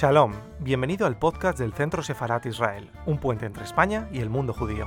Shalom, 0.00 0.32
bienvenido 0.60 1.06
al 1.06 1.18
podcast 1.18 1.58
del 1.58 1.74
Centro 1.74 2.02
Sefarat 2.02 2.46
Israel, 2.46 2.90
un 3.04 3.18
puente 3.18 3.44
entre 3.44 3.64
España 3.64 4.08
y 4.10 4.20
el 4.20 4.30
mundo 4.30 4.54
judío. 4.54 4.86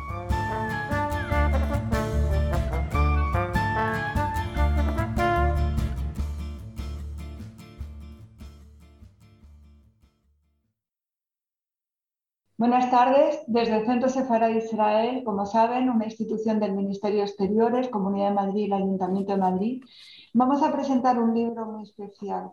Buenas 12.58 12.90
tardes. 12.90 13.44
Desde 13.46 13.76
el 13.76 13.86
Centro 13.86 14.10
Sefarat 14.10 14.56
Israel, 14.56 15.22
como 15.24 15.46
saben, 15.46 15.92
una 15.92 16.06
institución 16.06 16.60
del 16.60 16.74
Ministerio 16.74 17.20
de 17.20 17.26
Exteriores, 17.26 17.90
Comunidad 17.90 18.30
de 18.30 18.34
Madrid 18.34 18.62
y 18.62 18.66
el 18.66 18.74
Ayuntamiento 18.74 19.34
de 19.34 19.38
Madrid, 19.38 19.84
vamos 20.34 20.64
a 20.64 20.74
presentar 20.74 21.20
un 21.20 21.36
libro 21.36 21.68
muy 21.68 21.84
especial. 21.84 22.50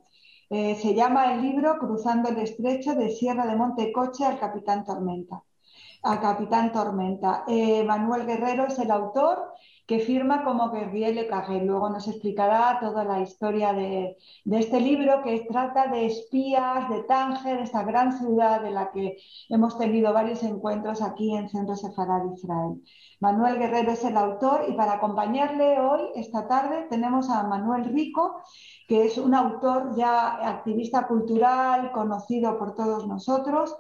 Eh, 0.51 0.77
se 0.77 0.95
llama 0.95 1.33
el 1.33 1.41
libro 1.41 1.79
Cruzando 1.79 2.29
el 2.29 2.39
Estrecho 2.39 2.95
de 2.95 3.09
Sierra 3.09 3.47
de 3.47 3.57
Montecoche 3.57 4.25
al 4.27 4.39
Capitán 4.39 4.85
Tormenta. 4.85 5.43
A 6.03 6.19
Capitán 6.21 6.73
Tormenta. 6.73 7.45
Eh, 7.47 7.85
Manuel 7.85 8.27
Guerrero 8.27 8.67
es 8.67 8.79
el 8.79 8.91
autor 8.91 9.53
que 9.87 9.99
firma 9.99 10.45
como 10.45 10.71
Guerrier 10.71 11.15
Le 11.15 11.27
Carré. 11.27 11.65
Luego 11.65 11.91
nos 11.91 12.07
explicará 12.07 12.79
toda 12.81 13.03
la 13.05 13.21
historia 13.21 13.73
de, 13.73 14.17
este 14.53 14.81
libro 14.81 15.21
que 15.25 15.41
trata 15.41 15.89
de 15.89 16.07
espías 16.07 16.89
de 16.89 17.03
Tánger, 17.03 17.59
esta 17.59 17.83
gran 17.83 18.17
ciudad 18.17 18.63
de 18.63 18.71
la 18.71 18.93
que 18.93 19.17
hemos 19.49 19.77
tenido 19.79 20.13
varios 20.13 20.45
encuentros 20.45 21.03
aquí 21.03 21.35
en 21.35 21.49
Centro 21.49 21.75
Sefarad 21.75 22.33
Israel. 22.33 22.81
Manuel 23.19 23.59
Guerrero 23.59 23.91
es 23.91 24.05
el 24.05 24.17
autor 24.17 24.67
y 24.69 24.75
para 24.75 24.93
acompañarle 24.93 25.81
hoy, 25.81 26.03
esta 26.15 26.47
tarde, 26.47 26.87
tenemos 26.89 27.29
a 27.29 27.43
Manuel 27.43 27.85
Rico, 27.93 28.43
que 28.87 29.07
es 29.07 29.19
un 29.19 29.35
autor 29.35 29.97
ya 29.97 30.49
activista 30.49 31.09
cultural, 31.09 31.91
conocido 31.91 32.57
por 32.59 32.77
todos 32.77 33.09
nosotros, 33.09 33.77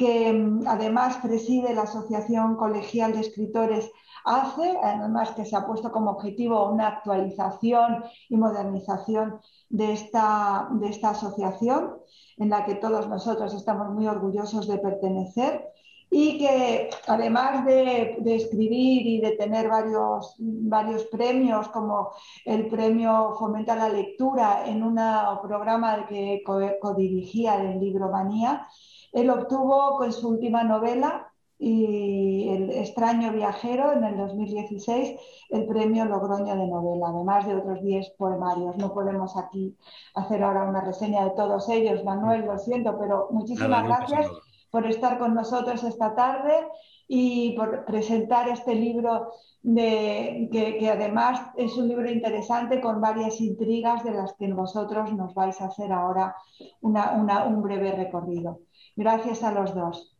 que 0.00 0.32
mm, 0.32 0.66
además 0.66 1.18
preside 1.18 1.74
la 1.74 1.82
Asociación 1.82 2.56
Colegial 2.56 3.12
de 3.12 3.20
Escritores 3.20 3.92
ACE, 4.24 4.78
además 4.82 5.32
que 5.32 5.44
se 5.44 5.54
ha 5.54 5.66
puesto 5.66 5.92
como 5.92 6.12
objetivo 6.12 6.70
una 6.70 6.88
actualización 6.88 8.02
y 8.30 8.36
modernización 8.36 9.40
de 9.68 9.92
esta, 9.92 10.68
de 10.72 10.88
esta 10.88 11.10
asociación, 11.10 11.98
en 12.38 12.48
la 12.48 12.64
que 12.64 12.76
todos 12.76 13.08
nosotros 13.08 13.52
estamos 13.52 13.90
muy 13.90 14.06
orgullosos 14.06 14.66
de 14.66 14.78
pertenecer 14.78 15.68
y 16.10 16.38
que 16.38 16.90
además 17.06 17.64
de, 17.64 18.18
escribir 18.24 19.06
y 19.06 19.20
de 19.20 19.32
tener 19.32 19.68
varios, 19.68 20.34
varios 20.38 21.04
premios, 21.04 21.68
como 21.68 22.10
el 22.44 22.66
premio 22.68 23.36
Fomenta 23.38 23.76
la 23.76 23.88
Lectura 23.88 24.64
en 24.66 24.82
un 24.82 24.98
programa 25.40 26.06
que 26.08 26.42
codirigía 26.80 27.62
el 27.62 27.78
libro 27.78 28.10
Manía, 28.10 28.66
él 29.12 29.30
obtuvo 29.30 29.96
con 29.96 30.12
su 30.12 30.28
última 30.28 30.64
novela, 30.64 31.26
y 31.62 32.48
El 32.48 32.70
extraño 32.70 33.32
viajero 33.32 33.92
en 33.92 34.02
el 34.02 34.16
2016 34.16 35.20
el 35.50 35.66
premio 35.66 36.06
Logroño 36.06 36.56
de 36.56 36.66
novela, 36.66 37.08
además 37.08 37.46
de 37.46 37.54
otros 37.54 37.82
10 37.82 38.14
poemarios. 38.16 38.78
No 38.78 38.94
podemos 38.94 39.36
aquí 39.36 39.76
hacer 40.14 40.42
ahora 40.42 40.62
una 40.64 40.80
reseña 40.80 41.22
de 41.24 41.32
todos 41.32 41.68
ellos, 41.68 42.02
Manuel, 42.02 42.46
lo 42.46 42.58
siento, 42.58 42.96
pero 42.98 43.28
muchísimas 43.30 43.84
gracias 43.84 44.30
por 44.70 44.86
estar 44.86 45.18
con 45.18 45.34
nosotros 45.34 45.82
esta 45.84 46.14
tarde 46.14 46.66
y 47.08 47.56
por 47.56 47.84
presentar 47.84 48.48
este 48.48 48.74
libro 48.74 49.32
de, 49.62 50.48
que, 50.50 50.88
además 50.88 51.40
es 51.56 51.74
un 51.74 51.88
libro 51.88 52.10
interesante 52.10 52.80
con 52.80 53.00
varias 53.00 53.40
intrigas 53.40 54.04
de 54.04 54.12
las 54.12 54.32
que 54.34 54.52
vosotros 54.52 55.12
nos 55.12 55.34
vais 55.34 55.60
a 55.60 55.66
hacer 55.66 55.92
ahora 55.92 56.34
un 56.80 57.62
breve 57.62 57.92
recorrido. 57.92 58.60
Gracias 58.96 59.42
a 59.42 59.52
los 59.52 59.74
dos. 59.74 60.16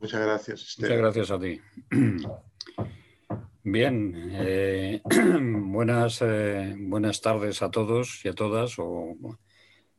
Muchas 0.00 0.20
gracias. 0.20 0.76
Muchas 0.78 0.98
gracias 0.98 1.30
a 1.30 1.38
ti. 1.38 1.60
Bien, 3.66 4.12
eh, 4.32 5.00
buenas, 5.40 6.20
eh, 6.20 6.74
buenas 6.76 7.22
tardes 7.22 7.62
a 7.62 7.70
todos 7.70 8.22
y 8.24 8.28
a 8.28 8.34
todas. 8.34 8.78
O, 8.78 9.16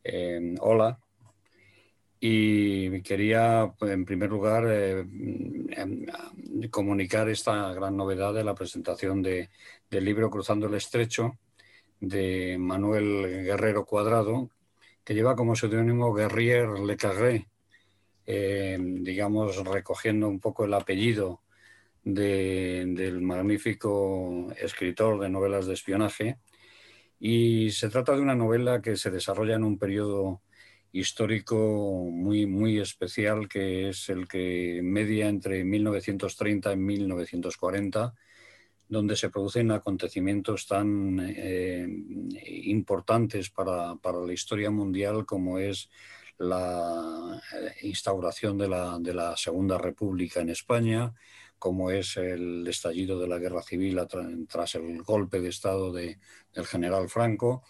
eh, 0.04 0.54
hola, 0.60 1.00
y 2.20 3.02
quería, 3.02 3.74
en 3.82 4.06
primer 4.06 4.30
lugar, 4.30 4.66
eh, 4.68 5.06
em, 5.72 6.06
comunicar 6.72 7.30
esta 7.30 7.74
gran 7.74 7.96
novedad 7.98 8.34
de 8.34 8.44
la 8.44 8.56
presentación 8.56 9.22
de, 9.22 9.50
del 9.90 10.06
libro 10.06 10.30
Cruzando 10.30 10.68
el 10.68 10.76
Estrecho 10.76 11.38
de 12.00 12.58
Manuel 12.60 13.44
Guerrero 13.44 13.86
Cuadrado, 13.86 14.50
que 15.04 15.14
lleva 15.14 15.36
como 15.36 15.56
seudónimo 15.56 16.14
Guerrier 16.14 16.80
Le 16.80 16.98
Carré, 16.98 17.48
eh, 18.26 18.78
digamos, 18.80 19.64
recogiendo 19.66 20.28
un 20.28 20.40
poco 20.40 20.66
el 20.66 20.74
apellido 20.74 21.42
del 22.04 23.22
magnífico 23.22 24.48
escritor 24.60 25.20
de 25.20 25.30
novelas 25.30 25.66
de 25.66 25.74
espionaje. 25.74 26.38
Y 27.20 27.72
se 27.72 27.90
trata 27.90 28.16
de 28.16 28.22
una 28.22 28.36
novela 28.36 28.82
que 28.82 28.96
se 28.98 29.12
desarrolla 29.12 29.56
en 29.56 29.64
un 29.64 29.78
periodo 29.78 30.42
histórico 31.00 32.08
muy, 32.10 32.46
muy 32.46 32.80
especial 32.80 33.50
que 33.50 33.90
es 33.90 34.08
el 34.10 34.28
que 34.28 34.80
media 34.82 35.28
entre 35.28 35.64
1930 35.66 36.72
y 36.72 36.78
1940, 36.78 38.14
donde 38.88 39.16
se 39.18 39.30
producen 39.30 39.72
acontecimientos 39.72 40.68
tan 40.68 41.20
eh, 41.20 41.86
importantes 42.66 43.50
para, 43.50 43.96
para, 43.96 44.20
la 44.20 44.32
historia 44.32 44.72
mundial 44.72 45.26
como 45.26 45.60
es 45.60 45.90
la 46.38 47.42
eh, 47.54 47.88
instauración 47.88 48.58
de 48.58 48.70
la, 48.70 48.98
de 49.00 49.14
la, 49.14 49.36
Segunda 49.36 49.78
República 49.78 50.40
en 50.40 50.50
España, 50.50 51.14
como 51.60 51.92
es 51.92 52.16
el 52.16 52.66
estallido 52.68 53.20
de 53.20 53.28
la 53.28 53.40
guerra 53.40 53.64
civil 53.64 54.00
tras 54.48 54.76
el 54.76 55.02
golpe 55.04 55.42
de 55.42 55.50
Estado 55.50 55.92
de, 55.92 56.20
del 56.54 56.66
general 56.66 57.10
Franco 57.10 57.64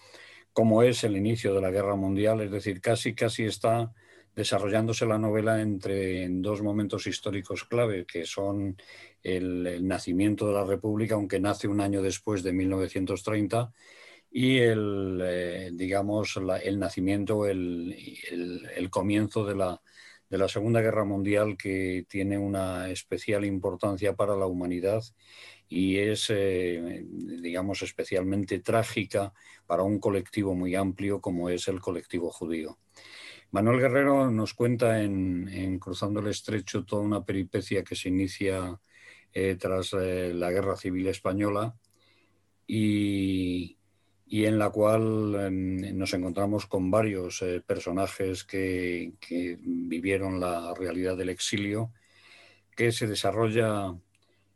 como 0.56 0.84
es 0.84 1.04
el 1.04 1.18
inicio 1.18 1.54
de 1.54 1.60
la 1.60 1.70
guerra 1.70 1.98
mundial, 1.98 2.40
es 2.40 2.50
decir, 2.50 2.80
casi, 2.80 3.14
casi 3.14 3.44
está 3.44 3.92
desarrollándose 4.34 5.06
la 5.06 5.18
novela 5.18 5.62
entre 5.62 6.30
dos 6.30 6.62
momentos 6.62 7.08
históricos 7.08 7.66
clave, 7.66 8.06
que 8.06 8.26
son 8.26 8.78
el, 9.22 9.86
nacimiento 9.86 10.48
de 10.48 10.54
la 10.54 10.64
República, 10.64 11.16
aunque 11.16 11.42
nace 11.42 11.68
un 11.68 11.82
año 11.82 12.02
después 12.02 12.42
de 12.42 12.54
1930, 12.54 13.74
y 14.32 14.60
el, 14.60 15.20
eh, 15.26 15.72
digamos, 15.74 16.40
el 16.64 16.80
nacimiento, 16.80 17.46
el, 17.48 17.94
comienzo 18.90 19.46
de 19.46 19.56
la, 19.56 19.82
de 20.30 20.38
la 20.38 20.48
Segunda 20.48 20.80
Guerra 20.80 21.04
Mundial, 21.04 21.58
que 21.58 22.06
tiene 22.08 22.38
una 22.38 22.90
especial 22.90 23.44
importancia 23.44 24.16
para 24.16 24.38
la 24.38 24.46
humanidad 24.46 25.04
y 25.68 25.98
es, 25.98 26.28
eh, 26.30 27.06
digamos, 27.08 27.81
especialmente 27.81 28.59
trágica 28.59 29.34
para 29.66 29.84
un 29.84 30.00
colectivo 30.00 30.53
muy 30.53 30.76
amplio 30.76 31.22
como 31.22 31.50
es 31.50 31.68
el 31.68 31.80
colectivo 31.80 32.31
judío. 32.31 32.78
Manuel 33.52 33.80
Guerrero 33.80 34.30
nos 34.31 34.53
cuenta 34.53 35.02
en, 35.02 35.80
Cruzando 35.80 36.20
el 36.20 36.28
Estrecho 36.28 36.84
toda 36.86 37.02
una 37.02 37.24
peripecia 37.24 37.84
que 37.84 37.96
se 37.96 38.09
inicia 38.09 38.80
eh, 39.34 39.56
tras 39.59 39.94
eh, 39.94 40.34
la 40.34 40.52
Guerra 40.52 40.76
Civil 40.76 41.08
Española 41.08 41.76
y, 42.68 43.78
en 44.28 44.59
la 44.59 44.70
cual 44.70 45.97
nos 45.97 46.14
encontramos 46.14 46.66
con 46.66 46.92
varios 46.92 47.44
personajes 47.66 48.44
que, 48.44 49.14
que, 49.20 49.58
vivieron 49.62 50.40
la 50.40 50.73
realidad 50.73 51.16
del 51.16 51.29
exilio, 51.29 51.94
que 52.76 52.91
se 52.91 53.08
desarrolla 53.08 53.96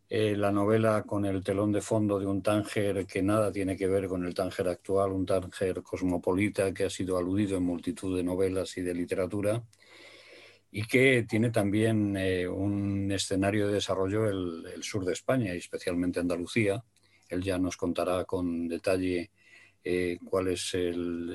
eh, 0.10 0.36
la 0.36 0.52
novela 0.52 1.04
con 1.04 1.26
el 1.26 1.44
telón 1.44 1.72
de 1.72 1.82
fondo 1.82 2.20
de 2.20 2.26
un 2.26 2.42
Tánger 2.42 3.06
que 3.06 3.22
nada 3.22 3.52
tiene 3.52 3.78
que 3.78 3.88
ver 3.88 4.08
con 4.08 4.26
el 4.26 4.34
Tánger 4.34 4.68
actual, 4.68 5.12
un 5.12 5.26
Tánger 5.26 5.84
cosmopolita 5.84 6.74
que 6.74 6.86
ha 6.86 6.90
sido 6.90 7.18
aludido 7.18 7.58
en 7.58 7.64
multitud 7.64 8.18
de 8.18 8.24
novelas 8.24 8.76
y 8.78 8.82
de 8.82 8.96
literatura 8.96 9.64
y 10.72 10.84
que 10.84 11.24
tiene 11.30 11.52
también 11.52 12.18
eh, 12.18 12.48
un 12.48 13.12
escenario 13.12 13.68
de 13.68 13.74
desarrollo 13.74 14.28
el, 14.28 14.66
el, 14.74 14.84
sur 14.84 15.06
de 15.06 15.14
España 15.14 15.54
y 15.54 15.58
especialmente 15.58 16.20
Andalucía. 16.20 16.84
Él 17.28 17.44
ya 17.44 17.60
nos 17.60 17.78
contará 17.78 18.26
con 18.26 18.68
detalle 18.68 19.32
eh, 19.82 20.20
cuáles 20.26 20.76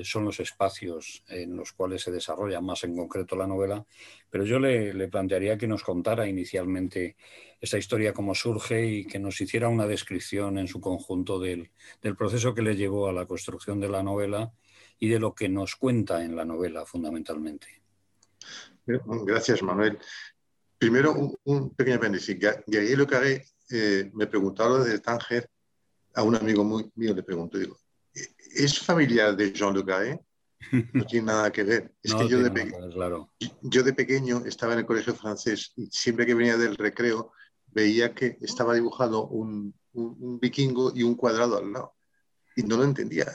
son 0.03 0.25
los 0.25 0.39
espacios 0.39 1.23
en 1.27 1.55
los 1.57 1.73
cuales 1.73 2.03
se 2.03 2.11
desarrolla 2.11 2.61
más 2.61 2.83
en 2.83 2.95
concreto 2.95 3.35
la 3.35 3.47
novela, 3.47 3.83
pero 4.29 4.43
yo 4.45 4.59
le, 4.59 5.07
plantearía 5.07 5.57
que 5.57 5.67
nos 5.67 5.83
contara 5.83 6.27
inicialmente 6.27 7.15
esta 7.59 7.77
historia, 7.77 8.13
cómo 8.13 8.35
surge 8.35 8.85
y 8.85 9.05
que 9.05 9.17
nos 9.17 9.41
hiciera 9.41 9.67
una 9.67 9.87
descripción 9.87 10.59
en 10.59 10.67
su 10.67 10.79
conjunto 10.79 11.39
del, 11.39 11.71
proceso 12.17 12.53
que 12.53 12.61
le 12.61 12.75
llevó 12.75 13.07
a 13.07 13.13
la 13.13 13.25
construcción 13.25 13.79
de 13.79 13.89
la 13.89 14.03
novela 14.03 14.51
y 14.99 15.09
de 15.09 15.19
lo 15.19 15.33
que 15.33 15.49
nos 15.49 15.75
cuenta 15.75 16.23
en 16.23 16.35
la 16.35 16.45
novela 16.45 16.85
fundamentalmente. 16.85 17.67
Gracias, 18.85 19.63
Manuel. 19.63 19.97
Primero, 20.77 21.15
un, 21.45 21.71
pequeño 21.71 21.97
apéndice. 21.97 22.35
Gabriel 22.35 23.07
Carré 23.07 23.43
eh, 23.71 24.11
me 24.13 24.27
preguntaba 24.27 24.83
desde 24.83 24.99
Tánger, 24.99 25.49
a 26.13 26.23
un 26.23 26.35
amigo 26.35 26.63
mío 26.95 27.13
le 27.13 27.23
pregunto, 27.23 27.57
digo, 27.57 27.77
¿Es 28.55 28.79
familiar 28.79 29.35
de 29.35 29.51
Jean 29.51 29.81
Carré? 29.83 30.19
no 30.93 31.05
tiene 31.05 31.27
nada 31.27 31.51
que 31.51 31.63
ver. 31.63 31.93
Es 32.01 32.13
que 32.13 32.27
yo 32.27 32.41
de, 32.41 32.71
yo 33.61 33.83
de 33.83 33.93
pequeño 33.93 34.43
estaba 34.45 34.73
en 34.73 34.79
el 34.79 34.85
colegio 34.85 35.13
francés 35.13 35.73
y 35.75 35.87
siempre 35.87 36.25
que 36.25 36.33
venía 36.33 36.57
del 36.57 36.75
recreo 36.75 37.31
veía 37.67 38.13
que 38.13 38.37
estaba 38.41 38.73
dibujado 38.73 39.27
un, 39.27 39.73
vikingo 39.93 40.91
y 40.95 41.03
un 41.03 41.15
cuadrado 41.15 41.57
al 41.57 41.71
lado. 41.71 41.93
Y 42.55 42.63
no 42.63 42.77
lo 42.77 42.85
entendía. 42.85 43.25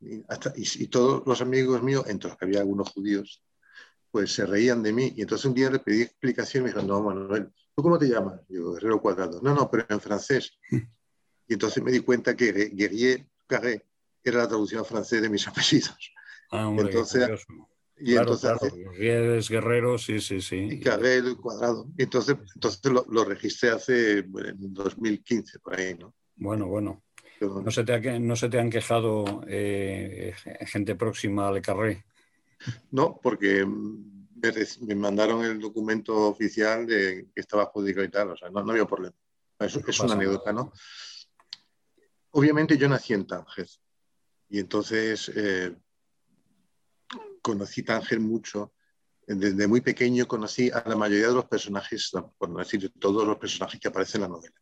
Eh, 0.00 0.22
y, 0.56 0.86
todos 0.88 1.22
los 1.26 1.40
amigos 1.40 1.82
míos, 1.82 2.04
entre 2.08 2.28
los 2.28 2.38
que 2.38 2.44
había 2.44 2.60
algunos 2.60 2.90
judíos, 2.90 3.42
pues 4.10 4.32
se 4.32 4.44
reían 4.44 4.82
de 4.82 4.92
mí. 4.92 5.14
Y 5.16 5.22
entonces 5.22 5.46
un 5.46 5.54
día 5.54 5.70
le 5.70 5.78
pedí 5.78 6.02
explicación 6.02 6.60
y 6.60 6.64
me 6.64 6.68
dijeron, 6.70 6.88
no, 6.88 7.02
Manuel, 7.02 7.50
¿tú 7.74 7.82
cómo 7.82 7.98
te 7.98 8.06
llamas? 8.06 8.40
Digo, 8.48 8.74
Guerrero 8.74 9.00
Cuadrado. 9.00 9.40
No, 9.42 9.54
no, 9.54 9.70
pero 9.70 9.86
en 9.88 10.00
francés. 10.00 10.52
Y 11.48 11.52
entonces 11.52 11.80
me 11.80 11.92
di 11.92 12.00
cuenta 12.00 12.34
que 12.34 12.50
Guerrier 12.74 13.24
Carré 13.46 13.85
era 14.30 14.38
la 14.38 14.48
traducción 14.48 14.84
francés 14.84 15.22
de 15.22 15.28
mis 15.28 15.46
apellidos. 15.48 16.12
Ah, 16.50 16.72
entonces, 16.76 17.46
y 17.98 18.14
entonces, 18.14 18.52
es 18.98 19.48
guerrero, 19.48 19.96
sí, 19.96 20.20
sí, 20.20 20.40
sí. 20.42 20.68
Y 20.70 20.80
Carré 20.80 21.22
cuadrado. 21.36 21.88
Y 21.96 22.02
entonces, 22.02 22.36
entonces 22.54 22.80
lo, 22.84 23.24
registré 23.24 23.70
hace 23.70 24.18
en 24.18 24.74
2015, 24.74 25.58
por 25.60 25.78
ahí, 25.78 25.94
¿no? 25.94 26.14
Bueno, 26.36 26.66
bueno. 26.66 27.02
¿No 27.40 27.70
se 27.70 27.84
te, 27.84 28.20
no 28.20 28.36
se 28.36 28.48
te 28.48 28.58
han 28.58 28.70
quejado 28.70 29.42
eh, 29.46 30.34
gente 30.66 30.94
próxima 30.94 31.48
al 31.48 31.60
Carré? 31.62 32.04
No, 32.90 33.18
porque 33.22 33.66
me, 33.66 34.94
mandaron 34.94 35.44
el 35.44 35.58
documento 35.58 36.14
oficial 36.28 36.86
de 36.86 37.28
que 37.34 37.40
estaba 37.40 37.64
adjudicado 37.64 38.04
y 38.04 38.10
tal, 38.10 38.30
o 38.30 38.36
sea, 38.36 38.50
no, 38.50 38.62
no 38.62 38.72
había 38.72 38.86
problema. 38.86 39.16
Es, 39.58 39.76
es 39.76 40.00
una 40.00 40.14
anécdota, 40.14 40.52
¿no? 40.52 40.72
Obviamente 42.30 42.76
yo 42.76 42.88
nací 42.88 43.14
en 43.14 43.26
Tánger 43.26 43.66
y 44.48 44.58
entonces 44.58 45.30
eh, 45.34 45.74
conocí 47.42 47.82
Tánger 47.82 48.20
mucho. 48.20 48.72
Desde 49.26 49.66
muy 49.66 49.80
pequeño 49.80 50.28
conocí 50.28 50.70
a 50.70 50.84
la 50.86 50.94
mayoría 50.94 51.28
de 51.28 51.34
los 51.34 51.46
personajes, 51.46 52.12
por 52.38 52.48
no 52.48 52.58
decir 52.58 52.92
todos 52.98 53.26
los 53.26 53.38
personajes 53.38 53.80
que 53.80 53.88
aparecen 53.88 54.22
en 54.22 54.30
la 54.30 54.36
novela. 54.36 54.54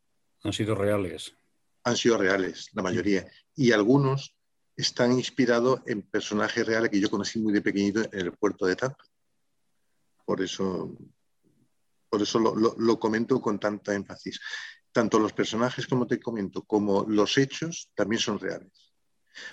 Han 0.43 0.53
sido 0.53 0.75
reales. 0.75 1.37
Han 1.83 1.97
sido 1.97 2.17
reales, 2.17 2.71
la 2.73 2.83
mayoría. 2.83 3.27
Y 3.55 3.73
algunos 3.73 4.35
están 4.75 5.13
inspirados 5.13 5.81
en 5.87 6.03
personajes 6.03 6.67
reales 6.67 6.91
que 6.91 7.01
yo 7.01 7.11
conocí 7.11 7.39
muy 7.39 7.53
de 7.53 7.61
pequeñito 7.61 8.01
en 8.11 8.21
el 8.21 8.33
puerto 8.33 8.65
de 8.65 8.77
Tánger. 8.77 9.07
Por 10.25 10.41
eso, 10.41 10.97
por 12.09 12.23
eso 12.23 12.39
lo, 12.39 12.55
lo 12.55 12.99
comento 12.99 13.39
con 13.43 13.61
tanta 13.61 13.95
énfasis 13.95 14.41
tanto 14.95 15.19
los 15.19 15.33
personajes, 15.33 15.89
como 15.89 16.07
te 16.07 16.21
comento, 16.21 16.63
como 16.63 17.05
los 17.09 17.37
hechos 17.37 17.91
también 17.97 18.21
son 18.21 18.39
reales. 18.39 18.94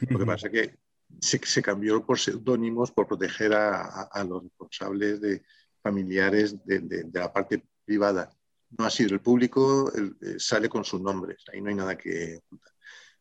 Lo 0.01 0.19
que 0.19 0.25
pasa 0.25 0.47
es 0.47 0.51
que 0.53 0.79
se, 1.19 1.61
cambió 1.61 2.05
por 2.05 2.19
seudónimos 2.19 2.91
por 2.91 3.07
proteger 3.07 3.53
a, 3.53 4.23
los 4.27 4.43
responsables 4.43 5.21
de 5.21 5.43
familiares 5.81 6.55
de, 6.65 7.09
la 7.13 7.31
parte 7.31 7.63
privada. 7.85 8.29
No 8.77 8.85
ha 8.85 8.89
sido 8.89 9.13
el 9.13 9.21
público, 9.21 9.91
eh, 9.93 10.35
sale 10.37 10.69
con 10.69 10.85
sus 10.85 11.01
nombres, 11.01 11.43
ahí 11.51 11.61
no 11.61 11.69
hay 11.69 11.75
nada 11.75 11.97
que 11.97 12.37
ocultar. 12.37 12.73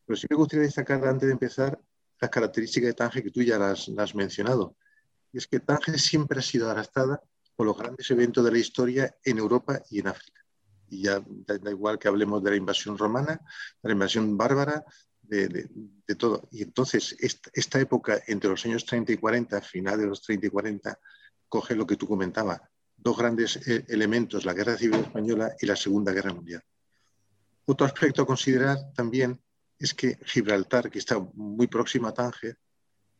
Pero 0.07 0.17
sí 0.17 0.27
me 0.31 0.37
gustaría 0.37 0.65
destacar 0.65 1.05
antes 1.07 1.27
de 1.27 1.33
empezar 1.33 1.81
las 2.21 2.31
características 2.31 2.89
de 2.89 2.95
Tánger 2.95 3.23
que 3.23 3.31
tú 3.31 3.43
ya 3.43 3.59
las, 3.59 3.91
has 3.97 4.15
mencionado. 4.15 4.77
Y 5.33 5.39
es 5.39 5.47
que 5.47 5.61
Tánger 5.61 5.99
siempre 5.99 6.39
ha 6.39 6.43
sido 6.43 6.71
arrastrada 6.71 7.21
por 7.57 7.67
los 7.67 7.77
grandes 7.77 8.11
eventos 8.11 8.45
de 8.45 8.53
la 8.53 8.59
historia 8.59 9.17
en 9.25 9.39
Europa 9.39 9.81
y 9.91 10.01
en 10.01 10.09
África 10.09 10.41
y 10.91 11.03
ya 11.03 11.23
da, 11.27 11.71
igual 11.71 11.99
que 11.99 12.09
hablemos 12.09 12.43
de 12.43 12.51
la 12.51 12.57
invasión 12.57 12.99
romana, 12.99 13.41
de 13.83 13.89
la 13.89 13.93
invasión 13.93 14.37
bárbara, 14.37 14.85
de, 15.31 16.15
todo. 16.17 16.49
Y 16.51 16.63
entonces 16.63 17.17
esta, 17.21 17.81
época 17.81 18.21
entre 18.27 18.51
los 18.51 18.65
años 18.67 18.85
30 18.85 19.13
y 19.13 19.17
40, 19.17 19.61
final 19.63 19.99
de 19.99 20.07
los 20.07 20.23
30 20.23 20.47
y 20.47 20.51
40, 20.51 20.99
coge 21.49 21.75
lo 21.75 21.87
que 21.87 21.97
tú 21.97 22.07
comentabas, 22.07 22.61
dos 22.97 23.17
grandes 23.17 23.57
eh, 23.69 23.85
elementos, 23.89 24.45
la 24.45 24.55
Guerra 24.55 24.77
Civil 24.77 25.01
Española 25.01 25.55
y 25.61 25.67
la 25.67 25.77
Segunda 25.77 26.13
Guerra 26.13 26.35
Mundial. 26.35 26.63
Otro 27.65 27.87
aspecto 27.87 28.23
a 28.23 28.27
considerar 28.27 28.93
también 28.95 29.41
es 29.79 29.95
que 29.95 30.19
Gibraltar, 30.25 30.91
que 30.91 30.99
está 30.99 31.19
muy 31.35 31.67
próxima 31.67 32.09
a 32.09 32.15
Tánger, 32.15 32.59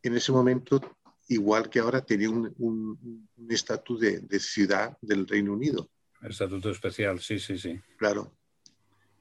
en 0.03 0.15
ese 0.15 0.31
momento, 0.31 0.97
igual 1.29 1.69
que 1.69 1.79
ahora, 1.79 2.01
tenía 2.01 2.29
un 2.29 3.29
estatus 3.49 3.99
de 3.99 4.39
ciudad 4.39 4.97
del 5.01 5.27
Reino 5.27 5.53
Unido 5.53 5.89
estatuto 6.29 6.69
especial, 6.69 7.19
sí, 7.19 7.39
sí, 7.39 7.57
sí. 7.57 7.79
Claro, 7.97 8.37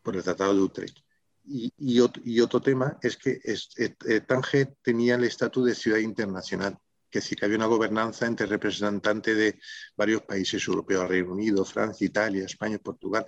por 0.03 0.17
el 0.17 0.23
Tratado 0.23 0.55
de 0.55 0.61
Utrecht. 0.61 0.99
Y, 1.45 2.01
otro, 2.01 2.61
tema 2.61 2.99
es 3.03 3.17
que 3.17 3.41
es, 3.43 3.71
eh, 3.77 4.21
Tánger 4.21 4.77
tenía 4.83 5.17
el 5.17 5.25
estatus 5.25 5.67
de 5.67 5.75
ciudad 5.75 5.99
internacional, 5.99 6.79
que 7.11 7.21
sí 7.21 7.35
que 7.35 7.45
había 7.45 7.57
una 7.57 7.67
gobernanza 7.67 8.27
entre 8.27 8.47
representantes 8.47 9.37
de 9.37 9.59
varios 9.97 10.23
países 10.23 10.67
europeos, 10.69 11.09
Reino 11.09 11.33
Unido, 11.33 11.65
Francia, 11.65 12.07
Italia, 12.07 12.45
España, 12.45 12.79
Portugal, 12.79 13.27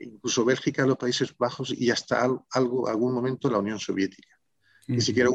incluso 0.00 0.44
Bélgica, 0.44 0.86
los 0.86 0.98
Países 0.98 1.36
Bajos 1.36 1.72
y 1.72 1.90
hasta 1.90 2.22
algo, 2.22 2.88
algún 2.88 3.14
momento 3.14 3.50
la 3.50 3.58
Unión 3.58 3.78
Soviética. 3.78 4.38
Ni 4.86 5.00
siquiera 5.00 5.30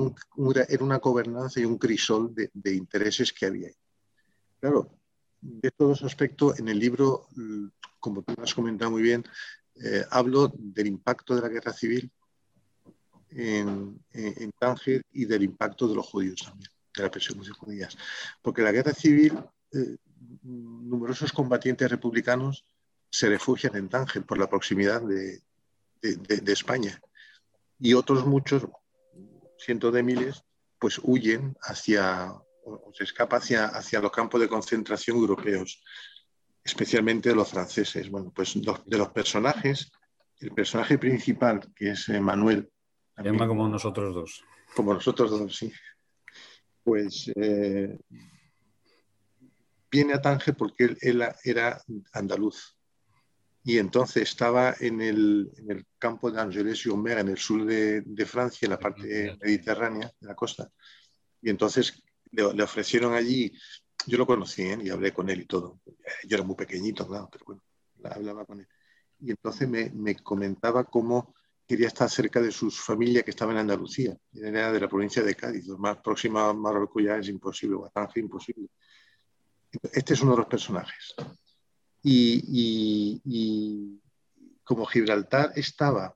era 0.68 0.84
una 0.84 0.98
gobernanza 0.98 1.62
y 1.62 1.66
un 1.66 1.78
crisol 1.78 2.36
de, 2.36 2.52
de 2.54 2.76
intereses 2.76 3.32
que 3.32 3.46
había. 3.46 3.70
Claro, 4.60 5.00
de 5.46 5.72
todos 5.72 6.04
aspectos, 6.04 6.60
en 6.60 6.68
el 6.68 6.80
libro, 6.80 7.28
mm, 7.36 7.68
como 8.00 8.24
tú 8.24 8.34
has 8.42 8.54
comentado 8.54 8.92
muy 8.92 9.02
bien, 9.02 9.24
eh, 9.84 10.06
hablo 10.10 10.52
del 10.56 10.88
impacto 10.88 11.36
de 11.36 11.42
la 11.42 11.50
guerra 11.50 11.74
civil 11.74 12.12
en, 13.32 14.02
Tánger 14.58 15.02
y 15.12 15.26
del 15.26 15.44
impacto 15.44 15.88
de 15.88 15.96
los 15.96 16.06
judíos 16.06 16.44
también, 16.44 16.70
de 16.96 17.04
la 17.04 17.12
persecución 17.12 17.56
judía. 17.56 17.90
Porque 18.42 18.62
la 18.62 18.72
guerra 18.72 18.94
civil, 18.94 19.38
eh, 19.74 19.98
numerosos 20.44 21.34
combatientes 21.34 21.90
republicanos 21.90 22.66
se 23.10 23.28
refugian 23.28 23.76
en 23.76 23.90
Tánger 23.90 24.26
por 24.26 24.38
la 24.38 24.50
proximidad 24.50 25.02
de, 25.02 25.42
de 26.02 26.54
España. 26.54 27.02
Y 27.80 27.94
otros 27.94 28.26
muchos, 28.26 28.68
cientos 29.58 29.94
de 29.94 30.04
miles, 30.04 30.44
pues 30.80 31.00
huyen 31.04 31.58
hacia 31.62 32.34
o, 32.66 32.92
se 32.94 33.04
escapa 33.04 33.38
hacia, 33.38 33.66
hacia 33.68 34.00
los 34.00 34.12
campos 34.12 34.42
de 34.42 34.50
concentración 34.50 35.18
europeos, 35.18 35.82
especialmente 36.66 37.30
de 37.30 37.36
los 37.36 37.50
franceses. 37.50 38.10
Bueno, 38.10 38.34
pues 38.36 38.60
de 38.60 38.98
los 38.98 39.10
personajes, 39.10 39.92
el 40.40 40.52
personaje 40.52 40.98
principal, 40.98 41.62
que 41.76 41.92
es 41.92 42.10
eh, 42.10 42.20
Manuel. 42.20 42.70
Llama 43.18 43.48
como 43.48 43.70
nosotros 43.70 44.14
dos. 44.14 44.44
Como 44.76 44.94
nosotros 44.94 45.30
dos, 45.30 45.56
sí. 45.56 45.72
Pues 46.84 47.32
eh, 47.36 47.98
viene 49.90 50.14
a 50.14 50.22
Tánger 50.22 50.56
porque 50.56 50.98
él, 51.00 51.24
era 51.44 51.82
andaluz. 52.12 52.78
Y 53.64 53.78
entonces 53.78 54.24
estaba 54.24 54.76
en 54.80 55.02
el, 55.02 55.52
en 55.58 55.72
el 55.72 55.86
campo 55.98 56.30
de 56.30 56.42
Omer, 56.92 57.20
en 57.20 57.30
el 57.30 57.38
sur 57.38 57.66
de, 57.66 58.02
de 58.02 58.26
Francia, 58.26 58.66
en 58.66 58.72
la 58.72 58.80
parte 58.80 59.38
mediterránea 59.42 60.12
de 60.20 60.28
la 60.28 60.36
costa. 60.36 60.70
Y 61.42 61.50
entonces 61.50 62.04
le, 62.32 62.64
ofrecieron 62.64 63.14
allí, 63.14 63.52
yo 64.08 64.18
lo 64.18 64.26
conocí 64.26 64.64
¿eh? 64.64 64.78
y 64.84 64.90
hablé 64.90 65.14
con 65.14 65.30
él 65.30 65.42
y 65.42 65.46
todo. 65.46 65.80
Yo 66.28 66.38
era 66.38 66.44
muy 66.44 66.56
pequeñito, 66.56 67.08
claro, 67.08 67.30
pero 67.32 67.46
bueno, 67.46 67.62
hablaba 68.04 68.46
con 68.46 68.60
él. 68.60 68.68
Y 69.20 69.32
entonces 69.32 69.68
me, 69.68 69.90
me 69.92 70.16
comentaba 70.16 70.84
cómo 70.84 71.36
quería 71.68 71.88
estar 71.88 72.10
cerca 72.10 72.42
de 72.42 72.52
su 72.52 72.70
familia 72.70 73.24
que 73.24 73.32
estaba 73.32 73.52
en 73.52 73.58
Andalucía, 73.60 74.16
era 74.34 74.72
de 74.72 74.80
la 74.80 74.88
provincia 74.88 75.24
de 75.24 75.36
Cádiz, 75.36 75.68
más 75.68 75.98
próxima 75.98 76.50
a 76.50 76.54
Marruecos 76.54 77.04
ya 77.04 77.18
es 77.18 77.28
imposible, 77.28 77.78
Tánger 77.92 78.24
imposible. 78.24 78.70
Este 79.92 80.14
es 80.14 80.22
uno 80.22 80.32
de 80.32 80.38
los 80.38 80.48
personajes. 80.48 81.16
Y, 82.04 84.00
como 84.64 84.86
Gibraltar 84.86 85.52
estaba 85.56 86.16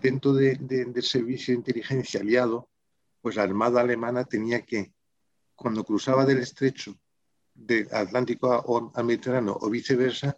dentro 0.00 0.32
de, 0.32 0.56
del 0.56 1.02
servicio 1.02 1.52
de 1.52 1.58
inteligencia 1.58 2.20
aliado, 2.20 2.70
pues 3.20 3.36
la 3.36 3.42
Armada 3.42 3.80
alemana 3.80 4.24
tenía 4.24 4.62
que, 4.62 4.93
cuando 5.54 5.84
cruzaba 5.84 6.24
del 6.24 6.38
estrecho 6.38 6.98
del 7.54 7.88
Atlántico 7.92 8.92
al 8.94 9.04
Mediterráneo 9.04 9.56
o 9.60 9.70
viceversa, 9.70 10.36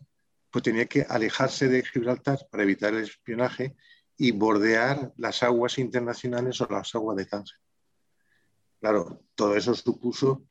pues 0.51 0.63
tenía 0.63 0.87
que 0.87 1.07
alejarse 1.09 1.69
de 1.69 1.83
Gibraltar 1.83 2.47
para 2.51 2.63
evitar 2.63 2.95
el 2.95 3.05
espionaje 3.05 3.77
y 4.17 4.31
bordear 4.33 5.13
las 5.17 5.43
aguas 5.43 5.79
internacionales 5.79 6.61
o 6.61 6.67
las 6.71 6.95
aguas 6.95 7.17
de 7.17 7.27
Tánger. 7.27 7.57
Claro, 8.81 9.23
todo 9.35 9.57
eso 9.57 9.75
supuso 9.75 10.47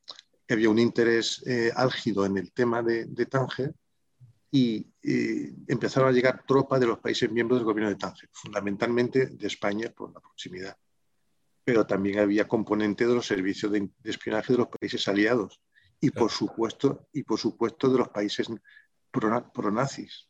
que 0.47 0.53
había 0.53 0.69
un 0.69 0.79
interés 0.79 1.41
eh, 1.45 1.71
álgido 1.75 2.25
en 2.25 2.37
el 2.37 2.51
tema 2.51 2.83
de, 2.83 3.05
Tánger 3.25 3.73
y, 4.51 4.87
empezaron 5.67 6.09
a 6.09 6.11
llegar 6.11 6.43
tropas 6.47 6.79
de 6.79 6.87
los 6.87 6.99
países 6.99 7.31
miembros 7.31 7.59
del 7.59 7.65
gobierno 7.65 7.89
de 7.89 7.97
Tánger, 7.97 8.29
fundamentalmente 8.31 9.27
de 9.27 9.47
España 9.47 9.91
por 9.95 10.11
la 10.11 10.19
proximidad 10.19 10.75
pero 11.65 11.85
también 11.85 12.19
había 12.19 12.47
componente 12.47 13.07
de 13.07 13.15
los 13.15 13.25
servicios 13.25 13.71
de, 13.71 13.89
espionaje 14.03 14.53
de 14.53 14.59
los 14.59 14.67
países 14.67 15.05
aliados 15.07 15.59
y 15.99 16.11
por 16.11 16.29
supuesto 16.29 17.07
y 17.11 17.23
por 17.23 17.39
supuesto 17.39 17.89
de 17.89 17.97
los 17.97 18.09
países 18.09 18.47
pronazis. 19.11 20.29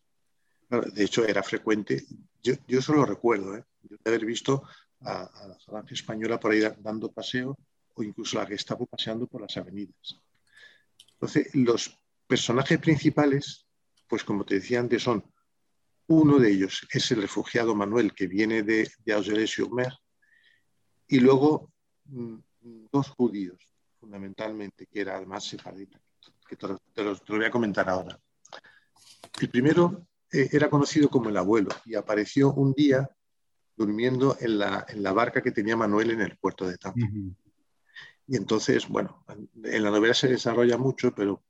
de 0.70 1.04
hecho, 1.04 1.25
era 1.25 1.44
frecuente, 1.44 2.06
yo, 2.42 2.54
yo 2.68 2.80
eso 2.80 2.94
lo 2.94 3.06
recuerdo, 3.06 3.58
¿eh? 3.58 3.65
de 3.82 3.98
haber 4.06 4.25
visto 4.25 4.63
a, 5.01 5.30
la 5.48 5.60
falange 5.60 5.96
española 5.96 6.39
por 6.39 6.54
ahí 6.54 6.62
dando 6.80 7.12
paseo 7.12 7.58
o 7.94 8.04
incluso 8.04 8.38
la 8.38 8.46
Gestapo 8.46 8.86
paseando 8.86 9.27
por 9.27 9.42
las 9.42 9.58
avenidas. 9.58 10.22
Entonces, 11.13 11.54
los 11.54 12.00
personajes 12.27 12.80
principales, 12.80 13.68
pues 14.08 14.24
como 14.24 14.46
te 14.46 14.56
decía 14.56 14.80
antes, 14.80 15.04
son 15.04 15.24
uno 16.08 16.39
de 16.39 16.51
ellos, 16.51 16.88
es 16.92 17.12
el 17.12 17.22
refugiado 17.22 17.75
Manuel, 17.75 18.13
que 18.13 18.27
viene 18.27 18.63
de, 18.63 18.89
de 19.04 19.13
Augelès-sur-Mer, 19.13 19.94
y 21.07 21.19
luego 21.19 21.71
mm, 22.05 22.35
dos 22.91 23.09
judíos, 23.09 23.59
fundamentalmente, 24.00 24.88
que 24.88 25.01
era 25.01 25.21
más 25.21 25.45
sefardita, 25.45 26.00
que 26.47 26.55
te, 26.55 26.67
te 26.93 27.03
los 27.03 27.24
voy 27.25 27.45
a 27.45 27.51
comentar 27.51 27.89
ahora. 27.89 28.19
El 29.39 29.50
primero 29.50 30.07
eh, 30.31 30.50
era 30.51 30.69
conocido 30.69 31.09
como 31.09 31.29
el 31.29 31.38
abuelo 31.38 31.69
y 31.85 31.95
apareció 31.95 32.53
un 32.53 32.74
día 32.74 33.09
durmiendo 33.75 34.38
en 34.39 34.59
la, 34.59 34.85
en 34.88 35.03
la, 35.03 35.12
barca 35.12 35.41
que 35.41 35.51
tenía 35.51 35.75
Manuel 35.75 36.12
en 36.12 36.21
el 36.21 36.38
puerto 36.38 36.67
de 36.67 36.77
Tampa. 36.77 37.05
Uh 37.05 37.09
-huh. 37.09 37.35
Y 38.27 38.38
entonces, 38.38 38.88
bueno, 38.88 39.24
en 39.63 39.83
la 39.83 39.91
novela 39.91 40.13
se 40.13 40.27
desarrolla 40.27 40.77
mucho, 40.77 41.13
pero, 41.13 41.43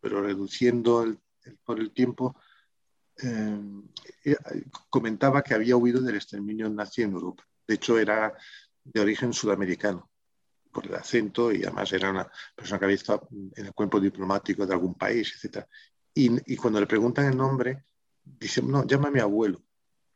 pero 0.00 0.22
reduciendo 0.22 1.02
el, 1.02 1.18
el, 1.44 1.58
por 1.58 1.78
el 1.78 1.92
tiempo, 1.92 2.36
eh, 3.22 4.36
comentaba 4.88 5.42
que 5.42 5.54
había 5.54 5.76
huido 5.76 6.00
del 6.00 6.16
exterminio 6.16 6.68
nazi 6.70 7.02
en 7.02 7.12
Europa. 7.12 7.44
De 7.66 7.74
hecho, 7.74 7.98
era 7.98 8.34
de 8.84 9.00
origen 9.00 9.32
sudamericano, 9.32 10.10
por 10.72 10.86
el 10.86 10.94
acento, 10.94 11.52
y 11.52 11.62
además 11.62 11.92
era 11.92 12.10
una 12.10 12.30
persona 12.54 12.78
que 12.78 12.84
había 12.86 12.96
estado 12.96 13.28
en 13.30 13.66
el 13.66 13.72
cuerpo 13.72 14.00
diplomático 14.00 14.66
de 14.66 14.72
algún 14.72 14.94
país, 14.94 15.34
etc. 15.42 15.64
Y, 16.14 16.52
y 16.52 16.56
cuando 16.56 16.80
le 16.80 16.86
preguntan 16.86 17.26
el 17.26 17.36
nombre, 17.36 17.84
dice, 18.24 18.62
no, 18.62 18.86
llámame 18.86 19.20
abuelo. 19.20 19.62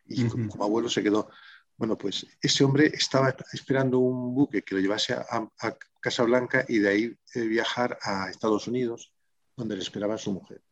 Y 0.06 0.24
uh 0.24 0.28
-huh. 0.28 0.48
como 0.50 0.64
abuelo 0.64 0.88
se 0.88 1.02
quedó. 1.02 1.28
Bueno, 1.76 1.98
pues 1.98 2.26
ese 2.40 2.64
hombre 2.64 2.86
estaba 2.86 3.34
esperando 3.52 3.98
un 3.98 4.34
buque 4.34 4.62
que 4.62 4.74
lo 4.74 4.80
llevase 4.80 5.12
a, 5.12 5.26
a 5.60 5.76
Casablanca 6.00 6.64
y 6.68 6.78
de 6.78 6.88
ahí 6.88 7.18
eh, 7.34 7.40
viajar 7.40 7.98
a 8.00 8.30
Estados 8.30 8.66
Unidos, 8.66 9.12
donde 9.56 9.76
le 9.76 9.82
esperaba 9.82 10.16
su 10.16 10.32
mujer. 10.32 10.62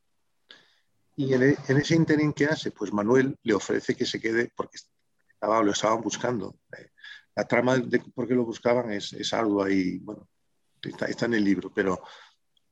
Y 1.17 1.35
en, 1.35 1.43
el, 1.43 1.59
en, 1.69 1.77
ese 1.77 1.95
interín 1.95 2.33
que 2.33 2.47
hace, 2.47 2.71
pues 2.71 2.93
Manuel 2.93 3.37
le 3.43 3.55
ofrece 3.55 3.95
que 3.95 4.07
se 4.07 4.21
quede 4.21 4.53
porque 4.57 4.79
estaba, 5.33 5.63
lo 5.63 5.73
estaban 5.73 6.01
buscando. 6.01 6.57
La 7.37 7.47
trama 7.47 7.79
de 7.79 8.00
por 8.14 8.29
qué 8.29 8.35
lo 8.35 8.45
buscaban 8.45 8.93
es, 8.93 9.12
es 9.12 9.33
algo 9.33 9.62
ahí, 9.62 9.99
bueno, 9.99 10.29
está, 10.83 11.07
está, 11.07 11.26
en 11.26 11.35
el 11.35 11.45
libro, 11.45 11.73
pero, 11.75 12.00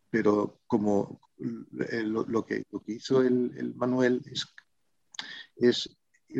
pero 0.09 0.61
como 0.67 1.21
eh, 1.91 2.03
lo, 2.03 2.25
lo, 2.25 2.45
que, 2.45 2.65
lo 2.71 2.81
que 2.81 2.93
hizo 2.93 3.23
el, 3.23 3.53
el 3.57 3.75
Manuel 3.75 4.23
es, 4.27 4.55
es 5.57 5.97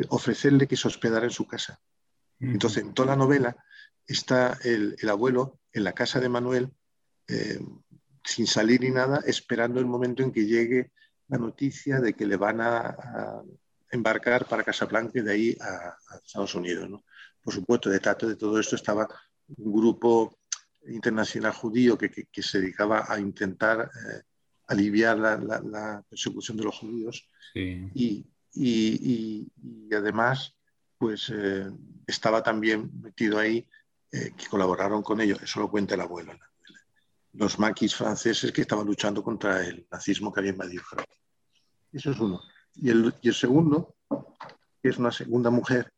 ofrecerle 0.09 0.67
que 0.67 0.77
se 0.77 0.87
hospedara 0.87 1.25
en 1.25 1.31
su 1.31 1.45
casa. 1.45 1.79
Entonces, 2.39 2.83
en 2.83 2.93
toda 2.93 3.09
la 3.09 3.15
novela 3.15 3.55
está 4.05 4.57
el, 4.63 4.95
el 4.99 5.09
abuelo 5.09 5.59
en 5.71 5.83
la 5.83 5.93
casa 5.93 6.19
de 6.19 6.29
Manuel, 6.29 6.71
eh, 7.27 7.59
sin 8.23 8.47
salir 8.47 8.81
ni 8.81 8.89
nada, 8.89 9.21
esperando 9.25 9.79
el 9.79 9.85
momento 9.85 10.23
en 10.23 10.31
que 10.31 10.45
llegue 10.45 10.91
la 11.27 11.37
noticia 11.37 11.99
de 11.99 12.13
que 12.13 12.25
le 12.25 12.35
van 12.35 12.59
a, 12.59 12.79
a 12.79 13.43
embarcar 13.91 14.45
para 14.47 14.63
Casablanca 14.63 15.19
y 15.19 15.21
de 15.21 15.31
ahí 15.31 15.57
a, 15.61 15.89
a 15.89 16.17
Estados 16.17 16.55
Unidos. 16.55 16.89
¿no? 16.89 17.03
Por 17.43 17.53
supuesto, 17.53 17.89
detrás 17.89 18.17
de 18.19 18.35
todo 18.35 18.59
esto 18.59 18.75
estaba 18.75 19.07
un 19.57 19.73
grupo 19.73 20.39
internacional 20.87 21.53
judío 21.53 21.97
que, 21.97 22.09
que, 22.09 22.25
que 22.25 22.43
se 22.43 22.59
dedicaba 22.59 23.05
a 23.07 23.19
intentar 23.19 23.81
eh, 23.81 24.21
aliviar 24.67 25.17
la, 25.17 25.37
la, 25.37 25.59
la, 25.61 26.03
persecución 26.09 26.57
de 26.57 26.63
los 26.63 26.77
judíos 26.77 27.27
sí. 27.53 27.89
y, 27.93 28.25
y, 28.53 28.67
y, 29.11 29.47
y, 29.89 29.93
además 29.93 30.55
pues 30.97 31.31
eh, 31.33 31.69
estaba 32.07 32.41
también 32.41 32.89
metido 33.01 33.37
ahí 33.39 33.67
eh, 34.11 34.31
que 34.37 34.47
colaboraron 34.47 35.01
con 35.03 35.19
ellos, 35.19 35.41
eso 35.41 35.59
lo 35.59 35.69
cuenta 35.69 35.95
el 35.95 36.01
abuelo. 36.01 36.33
Los 37.33 37.59
maquis 37.59 37.95
franceses 37.95 38.51
que 38.51 38.61
estaban 38.61 38.85
luchando 38.85 39.23
contra 39.23 39.65
el 39.65 39.87
nazismo 39.91 40.31
que 40.31 40.39
había 40.39 40.51
invadido 40.51 40.83
Francia. 40.83 41.19
Eso 41.91 42.11
es 42.11 42.19
uno. 42.19 42.41
Y 42.75 42.89
el, 42.89 43.13
y 43.21 43.27
el 43.27 43.33
segundo, 43.33 43.95
que 44.81 44.89
es 44.89 44.97
una 44.97 45.11
segunda 45.11 45.49
mujer, 45.49 45.91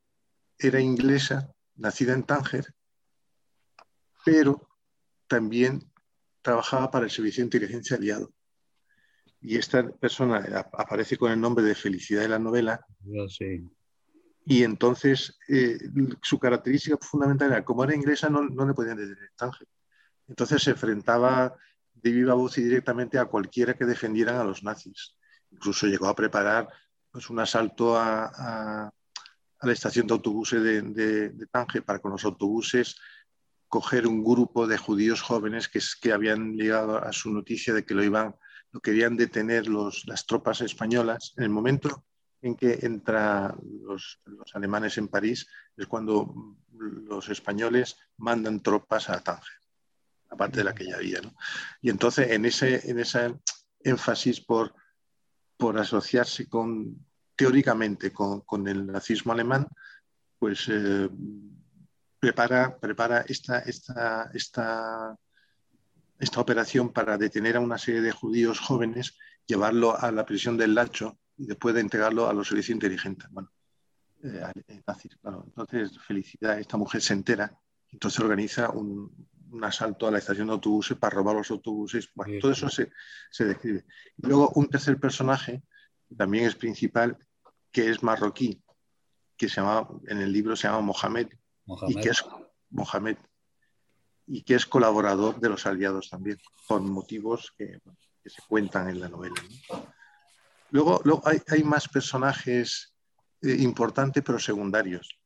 era 0.58 0.80
inglesa, 0.80 1.54
nacida 1.76 2.14
en 2.14 2.24
Tánger, 2.24 2.74
pero 4.24 4.68
también 5.28 5.92
trabajaba 6.42 6.92
para 6.92 7.06
el 7.06 7.12
Servicio 7.12 7.42
de 7.42 7.48
Inteligencia 7.48 7.98
Aliado 7.98 8.32
y 9.46 9.58
esta 9.58 9.88
persona 9.92 10.44
aparece 10.74 11.18
con 11.18 11.32
el 11.32 11.40
nombre 11.40 11.64
de 11.64 11.76
Felicidad 11.76 12.22
de 12.22 12.30
la 12.30 12.40
novela. 12.40 12.84
Sí. 13.30 13.70
Y 14.44 14.64
entonces 14.64 15.38
eh, 15.48 15.78
su 16.22 16.40
característica 16.40 16.98
fundamental 16.98 17.52
era, 17.52 17.64
como 17.64 17.84
era 17.84 17.96
inglesa, 17.96 18.28
no, 18.28 18.42
no 18.44 18.66
le 18.66 18.74
podían 18.74 18.98
detener 18.98 19.32
Tánger. 19.36 19.68
Entonces 20.28 20.64
se 20.64 20.72
enfrentaba 20.72 21.56
de 21.94 22.12
viva 22.12 22.34
voz 22.34 22.58
y 22.58 22.64
directamente 22.64 23.20
a 23.20 23.26
cualquiera 23.26 23.76
que 23.76 23.86
defendieran 23.86 24.38
a 24.38 24.44
los 24.44 24.64
nazis. 24.64 25.16
Incluso 25.52 25.86
llegó 25.86 26.08
a 26.08 26.16
preparar 26.16 26.68
pues, 27.12 27.30
un 27.30 27.40
asalto 27.40 27.96
a, 27.96 28.32
a, 28.36 28.92
a 29.66 29.68
la 29.68 29.74
estación 29.74 30.08
de 30.08 30.14
autobuses 30.14 30.64
de, 30.64 30.82
de, 30.82 31.30
de, 31.30 31.46
Tánger 31.48 31.84
para 31.84 32.00
con 32.00 32.12
los 32.12 32.24
autobuses 32.24 32.98
coger 33.68 34.08
un 34.08 34.24
grupo 34.24 34.68
de 34.68 34.78
judíos 34.78 35.22
jóvenes 35.22 35.68
que, 35.68 35.80
que 36.02 36.14
habían 36.14 36.56
llegado 36.56 36.98
a 36.98 37.12
su 37.12 37.32
noticia 37.32 37.74
de 37.74 37.84
que 37.84 37.94
lo 37.94 38.04
iban 38.04 38.36
lo 38.76 38.82
querían 38.82 39.16
detener 39.16 39.68
los, 39.68 40.06
las 40.06 40.26
tropas 40.26 40.60
españolas. 40.60 41.34
En 41.38 41.46
el 41.46 41.50
momento 41.50 42.04
en 42.42 42.56
que 42.56 42.80
entran 42.82 43.58
los, 43.82 44.20
los, 44.26 44.54
alemanes 44.54 44.98
en 44.98 45.08
París 45.08 45.48
es 45.78 45.88
cuando 45.88 46.58
los 46.74 47.30
españoles 47.30 47.96
mandan 48.18 48.62
tropas 48.62 49.10
a 49.10 49.22
Tánger, 49.22 49.62
aparte 50.30 50.58
de 50.58 50.66
la 50.66 50.76
que 50.76 50.88
ya 50.88 50.98
había. 50.98 51.22
¿no? 51.22 51.34
Y 51.82 51.90
entonces 51.90 52.32
en 52.32 52.44
ese, 52.44 52.90
en 52.90 53.00
ese 53.00 53.40
énfasis 53.80 54.42
por, 54.42 54.76
por 55.56 55.80
asociarse 55.80 56.50
con, 56.50 57.00
teóricamente 57.36 58.12
con, 58.12 58.42
con 58.42 58.68
el 58.68 58.86
nazismo 58.88 59.34
alemán, 59.34 59.68
pues 60.40 60.68
eh, 60.70 61.10
prepara, 62.20 62.78
prepara 62.78 63.22
esta, 63.28 63.60
esta, 63.60 64.32
esta 64.34 65.18
esta 66.20 66.40
operación 66.40 66.92
para 66.92 67.18
detener 67.18 67.58
a 67.58 67.60
una 67.60 67.78
serie 67.78 68.02
de 68.02 68.12
judíos 68.12 68.60
jóvenes, 68.60 69.18
llevarlo 69.46 69.98
a 69.98 70.12
la 70.12 70.26
prisión 70.26 70.58
del 70.58 70.76
Lacho 70.76 71.20
y 71.38 71.46
después 71.46 71.76
de 71.76 71.82
entregarlo 71.82 72.28
a 72.28 72.34
los 72.34 72.48
servicios 72.48 72.76
inteligentes. 72.76 73.30
Bueno, 73.30 73.52
eh, 74.24 74.44
bueno, 75.22 75.44
entonces, 75.46 75.98
felicidad, 76.00 76.60
esta 76.60 76.78
mujer 76.78 77.02
se 77.02 77.14
entera, 77.14 77.60
entonces 77.92 78.20
organiza 78.20 78.70
un, 78.70 79.28
un, 79.52 79.64
asalto 79.64 80.08
a 80.08 80.12
la 80.12 80.20
estación 80.20 80.48
de 80.48 80.54
autobuses 80.54 80.98
para 80.98 81.16
robar 81.16 81.36
los 81.36 81.52
autobuses. 81.52 82.10
Bueno, 82.16 82.40
todo 82.40 82.52
eso 82.52 82.70
se, 82.70 82.92
se, 83.30 83.46
describe. 83.46 83.86
Y 84.18 84.28
luego 84.28 84.52
un 84.56 84.70
tercer 84.70 84.98
personaje, 85.00 85.64
también 86.16 86.46
es 86.46 86.56
principal, 86.56 87.18
que 87.72 87.90
es 87.90 88.04
marroquí, 88.04 88.62
que 89.38 89.50
se 89.50 89.62
llama, 89.62 89.88
en 90.08 90.20
el 90.20 90.32
libro 90.32 90.56
se 90.56 90.68
llama 90.68 90.82
Mohamed, 90.82 91.30
Mohamed. 91.66 91.96
y 91.96 92.02
que 92.02 92.10
es 92.10 92.24
Mohamed, 92.70 93.18
y 94.28 94.44
que 94.44 94.56
es 94.56 94.66
colaborador 94.66 95.40
de 95.40 95.50
los 95.50 95.66
aliados 95.66 96.10
también, 96.10 96.38
por 96.68 96.82
motivos 96.82 97.54
que, 97.58 97.80
que 98.24 98.30
se 98.30 98.42
cuentan 98.48 98.90
en 98.90 99.00
la 99.00 99.10
novela. 99.10 99.36
¿no? 99.70 99.94
Luego, 100.72 101.02
luego 101.04 101.22
hay, 101.26 101.42
hay, 101.48 101.64
más 101.64 101.88
personajes 101.88 102.96
eh, 103.42 103.56
importantes 103.60 104.24
pero 104.26 104.40
secundarios, 104.40 105.20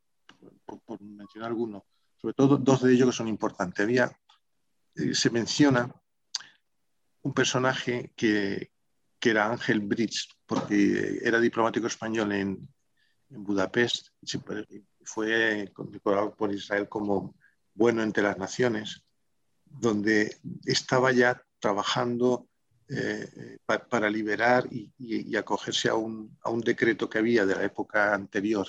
por, 0.65 0.81
por, 0.81 1.01
mencionar 1.01 1.49
algunos, 1.49 1.83
sobre 2.17 2.33
todo 2.33 2.57
dos 2.57 2.83
de 2.83 2.93
ellos 2.93 3.09
que 3.09 3.15
son 3.15 3.27
importantes. 3.27 3.83
Había, 3.83 4.11
eh, 4.95 5.13
se 5.13 5.29
menciona 5.29 5.93
un 7.21 7.33
personaje 7.33 8.13
que, 8.15 8.71
que, 9.19 9.29
era 9.31 9.51
Ángel 9.51 9.81
Bridge, 9.81 10.29
porque 10.45 11.19
era 11.21 11.39
diplomático 11.39 11.87
español 11.87 12.31
en, 12.31 12.67
en 13.29 13.43
Budapest, 13.43 14.09
fue 15.03 15.71
condecorado 15.73 16.35
por 16.35 16.53
Israel 16.53 16.87
como 16.87 17.35
bueno 17.73 18.03
entre 18.03 18.23
las 18.23 18.37
naciones, 18.37 19.03
donde 19.65 20.37
estaba 20.65 21.11
ya 21.11 21.41
trabajando 21.59 22.47
eh, 22.89 23.57
pa 23.65 23.77
para 23.87 24.09
liberar 24.09 24.67
y, 24.71 24.91
y, 24.97 25.29
y 25.29 25.35
acogerse 25.35 25.89
a 25.89 25.95
un, 25.95 26.37
a 26.43 26.49
un, 26.49 26.61
decreto 26.61 27.07
que 27.07 27.19
había 27.19 27.45
de 27.45 27.55
la 27.55 27.63
época 27.63 28.15
anterior, 28.15 28.67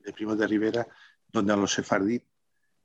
de 0.00 0.12
Primo 0.12 0.34
de 0.34 0.46
Rivera, 0.46 0.86
donde 1.28 1.52
a 1.52 1.56
los 1.56 1.72
sefardí 1.72 2.20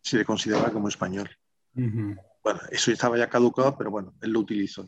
se 0.01 0.17
le 0.17 0.25
consideraba 0.25 0.72
como 0.72 0.88
español. 0.88 1.29
Uh 1.75 1.82
-huh. 1.82 2.22
Bueno, 2.44 2.60
eso 2.70 2.91
estaba 2.91 3.17
ya 3.17 3.27
caducado, 3.27 3.75
pero 3.75 3.89
bueno, 3.89 4.13
él 4.22 4.32
lo 4.32 4.39
utilizó. 4.41 4.88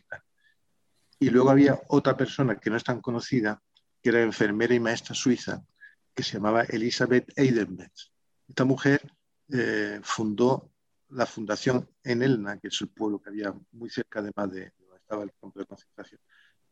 Y 1.19 1.29
luego 1.29 1.49
había 1.49 1.79
otra 1.89 2.15
persona 2.15 2.59
que 2.59 2.69
no 2.69 2.77
es 2.77 2.83
tan 2.83 3.01
conocida, 3.01 3.61
que 4.01 4.09
era 4.09 4.21
enfermera 4.21 4.73
y 4.75 4.79
maestra 4.79 5.15
suiza, 5.15 5.63
que 6.13 6.23
se 6.23 6.33
llamaba 6.33 6.63
Elizabeth 6.63 7.31
Eidenbeth. 7.35 8.11
Esta 8.47 8.65
mujer 8.65 9.01
eh, 9.49 9.99
fundó 10.03 10.71
la 11.09 11.25
fundación 11.25 11.89
en 12.03 12.21
Elna, 12.21 12.59
que 12.59 12.67
es 12.67 12.81
el 12.81 12.89
pueblo 12.89 13.19
que 13.21 13.29
había 13.29 13.53
muy 13.71 13.89
cerca 13.89 14.19
además 14.19 14.51
de 14.51 14.73
donde 14.77 14.97
estaba 14.97 15.23
el 15.23 15.31
campo 15.39 15.59
de 15.59 15.65
concentración, 15.65 16.19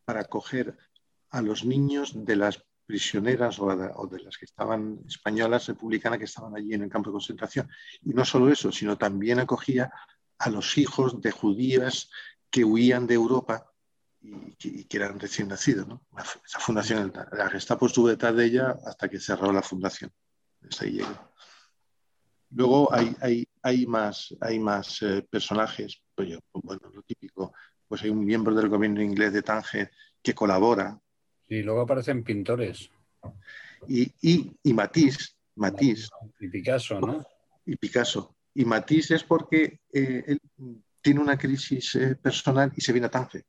para 0.04 0.22
acoger 0.22 0.78
a 1.32 1.42
los 1.42 1.66
niños 1.66 2.14
de 2.25 2.36
las 2.36 2.64
prisioneras 2.86 3.60
o 3.60 4.08
de, 4.08 4.20
las 4.20 4.38
que 4.38 4.46
estaban 4.46 5.00
españolas 5.08 5.68
republicanas 5.68 6.20
que 6.20 6.25
estaban 6.25 6.56
allí 6.56 6.74
en 6.74 6.84
el 6.84 6.90
campo 6.90 7.10
de 7.10 7.14
concentración. 7.14 7.70
Y 8.04 8.14
no 8.14 8.24
solo 8.24 8.50
eso, 8.50 8.72
sino 8.72 8.98
también 8.98 9.40
acogía 9.40 9.92
a 10.38 10.50
los 10.50 10.78
hijos 10.78 11.22
de 11.22 11.32
judías 11.32 12.10
que 12.50 12.64
huían 12.64 13.08
de 13.08 13.16
Europa 13.16 13.74
y 14.60 14.86
que, 14.86 14.98
eran 14.98 15.20
recién 15.20 15.48
nacidos. 15.48 15.88
¿no? 15.88 16.01
Esa 16.46 16.60
fundación, 16.60 17.12
la 17.32 17.50
Gestapo 17.50 17.86
estuvo 17.86 18.08
detrás 18.08 18.36
de 18.36 18.46
ella 18.46 18.75
hasta 18.86 19.10
que 19.10 19.20
cerró 19.20 19.51
la 19.51 19.62
fundación. 19.62 20.12
Luego 22.51 22.94
hay, 22.94 23.15
hay, 23.22 23.48
hay 23.62 23.86
más, 23.86 24.34
hay 24.39 24.60
más 24.60 25.01
eh, 25.01 25.25
personajes, 25.29 26.01
pues 26.13 26.29
yo, 26.29 26.39
bueno, 26.53 26.89
lo 26.94 27.01
típico, 27.03 27.53
pues 27.88 28.03
hay 28.03 28.10
un 28.10 28.24
miembro 28.24 28.55
del 28.55 28.70
gobierno 28.70 29.01
inglés 29.01 29.34
de 29.34 29.41
Tánger 29.41 29.91
que 30.22 30.34
colabora. 30.34 31.00
Y 31.48 31.62
luego 31.62 31.82
aparecen 31.82 32.24
pintores. 32.24 32.89
Y, 33.88 34.12
y, 34.22 34.51
y 34.63 34.74
Matisse, 34.74 35.36
Matisse. 35.55 36.10
Y 36.39 36.48
Picasso, 36.48 37.00
¿no? 37.00 37.25
Y 37.65 37.75
Picasso. 37.75 38.36
Y 38.53 38.63
Matisse 38.65 39.15
es 39.15 39.24
porque 39.24 39.82
eh, 39.91 40.24
él 40.25 40.39
tiene 41.01 41.20
una 41.20 41.38
crisis 41.38 41.96
eh, 41.96 42.15
personal 42.15 42.72
y 42.75 42.82
se 42.82 42.94
viene 42.94 43.08
a 43.08 43.12
Tánger 43.12 43.46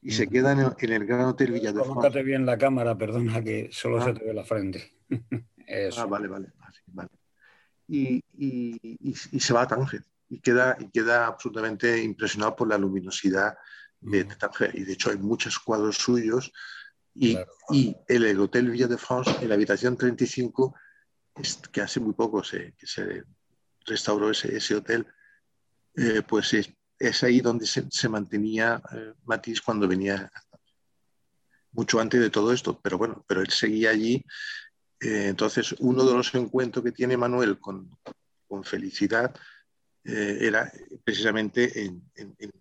y 0.00 0.12
se 0.12 0.28
queda 0.28 0.52
en 0.52 0.92
el, 0.92 1.06
Gran 1.06 1.24
Hotel 1.24 1.52
Villa 1.52 1.72
de 1.72 1.80
Colócate 1.80 2.22
bien 2.22 2.46
la 2.46 2.56
cámara, 2.56 2.96
perdona, 2.96 3.42
que 3.42 3.68
solo 3.72 4.02
se 4.02 4.10
ah. 4.10 4.14
te 4.14 4.24
ve 4.24 4.34
la 4.34 4.44
frente. 4.44 4.94
Ah, 5.98 6.06
vale, 6.06 6.28
vale. 6.28 6.48
vale. 6.86 7.10
Y, 7.86 8.24
y, 8.38 9.14
se 9.14 9.52
va 9.52 9.60
a 9.60 9.68
Tánger 9.68 10.02
y 10.30 10.40
queda, 10.40 10.78
y 10.80 10.88
queda 10.88 11.26
absolutamente 11.26 12.02
impresionado 12.02 12.56
por 12.56 12.68
la 12.68 12.78
luminosidad 12.78 13.58
de, 14.00 14.24
Tánger. 14.24 14.70
Y 14.78 14.84
de 14.84 14.94
hecho 14.94 15.10
hay 15.10 15.18
muchos 15.18 15.58
cuadros 15.58 15.98
suyos. 15.98 16.50
Y, 17.14 17.36
y 17.70 17.94
el, 18.06 18.40
Hotel 18.40 18.70
Villa 18.70 18.86
de 18.86 18.96
France, 18.96 19.30
en 19.42 19.50
la 19.50 19.56
habitación 19.56 19.98
35, 19.98 20.74
que 21.70 21.82
hace 21.82 22.00
muy 22.00 22.14
poco 22.14 22.42
se, 22.42 22.72
que 22.72 22.86
se 22.86 23.24
restauró 23.84 24.30
ese, 24.30 24.56
ese 24.56 24.74
hotel, 24.74 25.06
eh, 25.96 26.22
pues 26.26 26.54
es, 26.98 27.22
ahí 27.22 27.40
donde 27.40 27.66
se, 27.66 28.08
mantenía 28.08 28.82
eh, 28.92 29.12
Matisse 29.24 29.60
cuando 29.60 29.86
venía, 29.86 30.30
mucho 31.72 32.00
antes 32.00 32.20
de 32.20 32.30
todo 32.30 32.52
esto, 32.52 32.80
pero 32.80 32.98
bueno, 32.98 33.24
pero 33.28 33.40
él 33.40 33.50
seguía 33.50 33.90
allí. 33.90 34.24
Eh, 35.00 35.28
entonces, 35.28 35.74
uno 35.78 36.04
de 36.04 36.14
los 36.14 36.34
encuentros 36.34 36.84
que 36.84 36.92
tiene 36.92 37.16
Manuel 37.16 37.58
con, 37.58 37.90
felicidad 38.64 39.34
eh, 40.04 40.38
era 40.40 40.72
precisamente 41.04 41.84
en, 41.84 42.02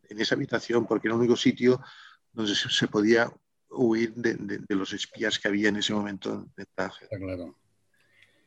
esa 0.09 0.35
habitación, 0.35 0.85
porque 0.85 1.07
era 1.07 1.15
el 1.15 1.21
único 1.21 1.37
sitio 1.37 1.81
donde 2.31 2.53
se, 2.53 2.87
podía 2.87 3.31
huir 3.69 4.13
de, 4.15 4.75
los 4.75 4.93
espías 4.93 5.39
que 5.39 5.47
había 5.47 5.69
en 5.69 5.77
ese 5.77 5.93
momento. 5.93 6.47
Claro. 7.09 7.57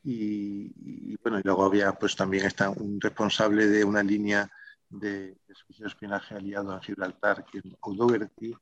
Y, 0.04 0.73
y, 0.76 1.16
bueno, 1.23 1.40
y 1.40 1.42
luego 1.42 1.64
había 1.64 1.92
pues 1.92 2.14
también 2.14 2.47
está 2.47 2.70
un 2.70 3.00
responsable 3.00 3.66
de 3.66 3.85
una 3.85 4.02
línea 4.02 4.50
de, 4.90 5.38
de 5.47 5.87
espionaje 5.87 6.35
aliado 6.35 6.73
a 6.73 6.82
Gibraltar, 6.82 7.44
que 7.44 7.59
es 7.59 7.64
O'Doherty. 7.80 8.54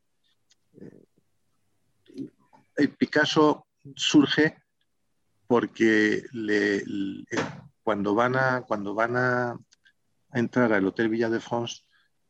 Eh, 0.75 1.07
el 2.77 2.91
Picasso 2.95 3.67
surge 3.97 4.63
porque 5.47 6.25
le, 6.33 6.85
cuando 7.83 8.15
van, 8.15 8.37
a, 8.37 8.63
cuando 8.63 8.95
van 8.95 9.17
a, 9.17 9.59
entrar 10.33 10.73
al 10.75 10.87
Hotel 10.87 11.09
Villa 11.09 11.31
de 11.31 11.41
France, 11.41 11.83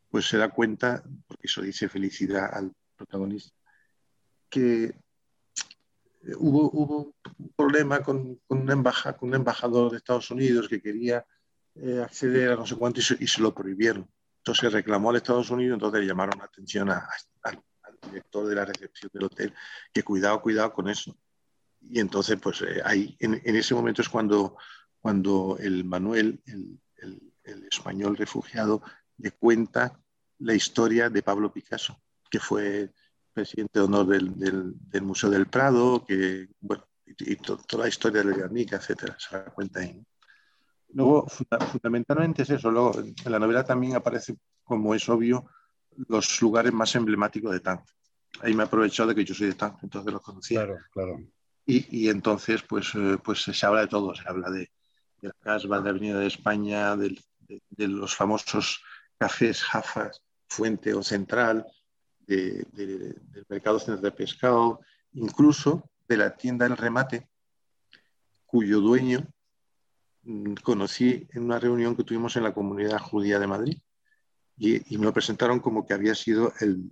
pues 0.09 0.27
se 0.27 0.39
da 0.39 0.49
cuenta, 0.49 1.03
porque 1.27 1.49
eso 1.49 1.61
dice 1.63 1.89
felicidad 1.89 2.49
al 2.55 2.73
protagonista, 2.97 3.55
que 4.49 4.95
hubo, 6.39 6.71
hubo 6.71 7.15
un 7.39 7.53
problema 7.57 8.01
con, 8.01 8.37
con, 8.47 8.65
con 8.65 9.29
un 9.29 9.35
embajador 9.35 9.91
de 9.91 9.97
Estados 9.97 10.31
Unidos 10.31 10.69
que 10.69 10.81
quería 10.81 11.27
eh, 11.81 12.01
acceder 12.03 12.53
a 12.53 12.57
no 12.57 12.67
sé 12.67 12.77
cuánto 12.77 13.01
y 13.01 13.27
se, 13.27 13.43
lo 13.43 13.55
prohibieron. 13.55 14.09
Entonces 14.39 14.73
reclamó 14.73 15.11
al 15.11 15.17
Estados 15.17 15.51
Unidos, 15.51 15.75
entonces 15.75 16.01
le 16.01 16.07
llamaron 16.07 16.39
la 16.39 16.45
atención 16.45 16.91
al, 16.91 17.03
director 18.11 18.47
de 18.47 18.55
la 18.55 18.65
recepción 18.65 19.11
del 19.13 19.25
hotel, 19.25 19.55
que 19.93 20.03
cuidado, 20.03 20.41
cuidado 20.41 20.73
con 20.73 20.89
eso. 20.89 21.17
Y 21.81 22.01
entonces, 22.01 22.39
pues 22.41 22.63
eh, 22.63 22.81
ahí, 22.85 23.17
en, 23.19 23.41
ese 23.45 23.75
momento 23.75 24.03
es 24.03 24.09
cuando, 24.09 24.57
cuando 25.01 25.57
el 25.61 25.85
Manuel, 25.85 26.41
el, 26.47 26.81
español 27.71 28.17
refugiado, 28.17 28.83
le 29.19 29.33
cuenta 29.33 29.99
la 30.39 30.55
historia 30.55 31.11
de 31.11 31.23
Pablo 31.23 31.53
Picasso, 31.53 32.01
que 32.31 32.39
fue 32.39 32.93
presidente 33.33 33.79
de 33.79 33.85
honor 33.85 34.07
del, 34.07 34.75
del, 34.91 35.03
Museo 35.03 35.31
del 35.31 35.47
Prado, 35.47 36.05
que, 36.07 36.49
bueno, 36.61 36.87
y, 37.07 37.37
toda 37.37 37.85
la 37.85 37.89
historia 37.89 38.23
de 38.23 38.35
Guernica, 38.35 38.77
etcétera, 38.77 39.17
se 39.19 39.35
la 39.35 39.45
cuenta 39.47 39.81
ahí. 39.81 40.05
Luego, 40.91 41.27
fundamentalmente 41.71 42.43
es 42.43 42.51
eso. 42.51 42.71
Luego, 42.71 42.99
en 42.99 43.33
la 43.33 43.39
novela 43.39 43.65
también 43.65 43.97
aparece, 43.97 44.37
como 44.65 44.95
es 44.95 45.09
obvio, 45.09 45.47
los 46.09 46.41
lugares 46.41 46.73
más 46.73 46.95
emblemáticos 46.95 47.53
de 47.53 47.61
Tánger. 47.61 47.95
Ahí 48.41 48.55
me 48.55 48.63
he 48.63 48.67
aprovechado 48.67 49.09
de 49.09 49.15
que 49.15 49.25
yo 49.25 49.35
soy 49.35 49.49
de 49.49 49.55
Tánger, 49.55 49.81
entonces 49.83 50.13
los 50.13 50.23
conocía. 50.23 50.65
Claro, 50.65 50.81
claro. 50.91 51.21
Y, 51.67 52.05
y 52.05 52.09
entonces, 52.09 52.63
pues, 52.63 52.95
eh, 52.95 53.19
pues 53.23 53.43
se 53.43 53.67
habla 53.67 53.83
de 53.83 53.89
todo. 53.89 54.15
Se 54.15 54.27
habla 54.27 54.51
de, 54.51 54.71
de 55.21 55.29
la 55.29 55.35
Casba, 55.41 55.79
de 55.79 55.85
la 55.85 55.91
Avenida 55.91 56.19
de 56.19 56.27
España, 56.27 56.97
de, 56.97 57.19
de, 57.71 57.89
los 57.89 58.15
famosos 58.15 58.83
cafés 59.19 59.63
Jafas, 59.63 60.23
Fuente 60.49 60.95
o 60.95 61.03
Central, 61.03 61.67
del 62.27 63.17
Mercado 63.49 63.79
Central 63.79 64.03
de 64.03 64.13
Pescado, 64.13 64.81
incluso 65.13 65.91
de 66.07 66.17
la 66.17 66.37
tienda 66.37 66.67
El 66.67 66.77
Remate, 66.77 67.29
cuyo 68.47 68.81
dueño 68.81 69.27
conocí 70.63 71.27
en 71.33 71.45
una 71.45 71.59
reunión 71.59 71.97
que 71.97 72.05
tuvimos 72.05 72.37
en 72.37 72.43
la 72.43 72.53
comunidad 72.53 72.99
judía 72.99 73.39
de 73.39 73.47
Madrid 73.47 73.79
y, 74.59 74.99
me 74.99 75.05
lo 75.05 75.13
presentaron 75.13 75.61
como 75.61 75.87
que 75.87 75.95
había 75.95 76.15
sido 76.15 76.53
el, 76.61 76.91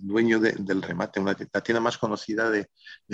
dueño 0.00 0.40
del 0.40 0.82
remate, 0.82 1.20
una, 1.20 1.36
la 1.52 1.60
tienda 1.62 1.80
más 1.80 1.98
conocida 1.98 2.50
de, 2.50 2.68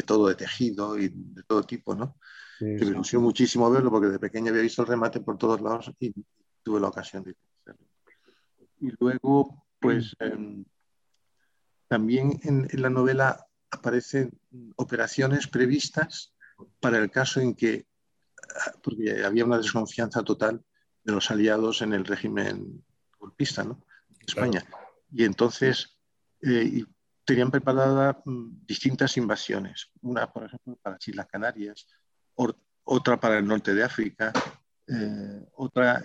todo, 0.07 0.29
de 0.29 0.35
tejido 0.35 0.99
y 0.99 1.09
de 1.09 1.43
todo 1.43 1.63
tipo, 1.63 1.95
¿no? 1.95 2.17
me 2.61 2.75
ilusionó 2.75 3.25
muchísimo 3.27 3.71
verlo 3.71 3.91
porque 3.91 4.07
de 4.07 4.19
pequeño 4.19 4.51
había 4.51 4.63
visto 4.63 4.83
el 4.83 4.89
remate 4.89 5.21
por 5.21 5.37
todos 5.37 5.61
lados 5.61 5.93
y 5.99 6.15
tuve 6.63 6.81
la 6.81 6.89
ocasión 6.89 7.25
de 7.25 7.35
hacerlo. 7.61 7.87
Y 8.81 8.93
luego, 8.99 9.67
pues 9.81 10.15
em, 10.21 10.65
también 11.89 12.41
en, 12.45 12.69
en 12.71 12.83
la 12.83 12.89
novela 12.89 13.47
aparecen 13.71 14.31
operaciones 14.77 15.49
previstas 15.49 16.33
para 16.81 16.99
el 16.99 17.11
caso 17.11 17.41
en 17.41 17.55
que 17.55 17.87
porque 18.83 19.25
había 19.25 19.45
una 19.45 19.59
desconfianza 19.59 20.23
total 20.23 20.63
de 21.03 21.13
los 21.13 21.31
aliados 21.31 21.83
en 21.83 21.93
el 21.93 22.05
régimen 22.05 22.85
golpista, 23.19 23.65
¿no? 23.65 23.85
España. 24.27 24.65
Y 25.11 25.25
entonces 25.25 25.99
eh, 26.43 26.85
tenían 27.25 27.51
preparadas 27.51 28.17
mm, 28.25 28.65
distintas 28.67 29.17
invasiones. 29.17 29.91
Una, 30.03 30.33
por 30.33 30.45
ejemplo, 30.45 30.77
para 30.81 30.97
las 30.97 31.09
Islas 31.09 31.27
Canarias, 31.27 31.87
otra 32.85 33.19
para 33.19 33.39
el 33.39 33.47
norte 33.47 33.75
de 33.75 33.85
África, 33.85 34.33
eh, 34.87 35.47
otra 35.55 36.03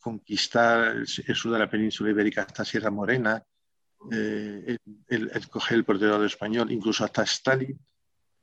conquistar 0.00 0.96
el, 0.96 1.06
sur 1.06 1.52
de 1.52 1.58
la 1.58 1.70
península 1.70 2.10
ibérica 2.10 2.42
hasta 2.42 2.64
Sierra 2.64 2.90
Morena, 2.90 3.42
eh, 4.10 4.76
el, 5.08 5.48
coger 5.48 5.78
el 5.78 5.84
portero 5.84 6.24
español, 6.24 6.70
incluso 6.70 7.04
hasta 7.04 7.22
Stalin 7.22 7.78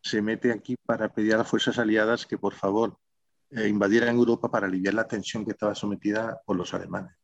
se 0.01 0.21
mete 0.21 0.51
aquí 0.51 0.75
para 0.85 1.13
pedir 1.13 1.33
a 1.33 1.39
las 1.39 1.47
fuerzas 1.47 1.77
aliadas 1.77 2.25
que 2.25 2.37
por 2.37 2.53
favor 2.53 2.97
eh, 3.51 3.67
invadieran 3.67 4.15
Europa 4.15 4.51
para 4.51 4.67
aliviar 4.67 4.93
la 4.93 5.07
tensión 5.07 5.43
que 5.43 5.51
estaba 5.51 5.73
sometida 5.73 6.39
por 6.45 6.55
los 6.55 6.73
alemanes. 6.73 7.15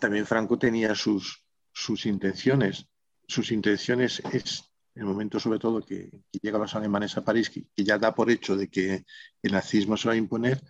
también 0.00 0.26
Franco 0.26 0.58
tenía 0.58 0.94
sus, 0.94 1.44
sus 1.72 2.06
intenciones. 2.06 2.86
Sus 3.28 3.52
intenciones 3.52 4.20
es, 4.32 4.64
el 4.94 5.04
momento 5.04 5.38
sobre 5.38 5.58
todo 5.58 5.84
que, 5.84 6.10
llegan 6.42 6.60
los 6.60 6.74
alemanes 6.74 7.16
a 7.16 7.24
París, 7.24 7.50
que, 7.50 7.66
ya 7.76 7.98
da 7.98 8.14
por 8.14 8.30
hecho 8.30 8.56
de 8.56 8.68
que 8.68 9.04
el 9.42 9.52
nazismo 9.52 9.96
se 9.96 10.08
va 10.08 10.14
a 10.14 10.18
imponer, 10.18 10.60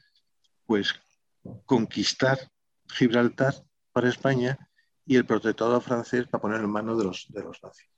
pues 0.66 0.94
conquistar 1.64 2.38
Gibraltar 2.88 3.54
para 3.92 4.08
España 4.08 4.58
y 5.06 5.16
el 5.16 5.24
protectorado 5.24 5.80
francés 5.80 6.26
para 6.26 6.42
poner 6.42 6.60
en 6.60 6.70
manos 6.70 6.98
de 6.98 7.04
los, 7.04 7.26
de 7.30 7.42
los 7.42 7.62
nazis. 7.62 7.88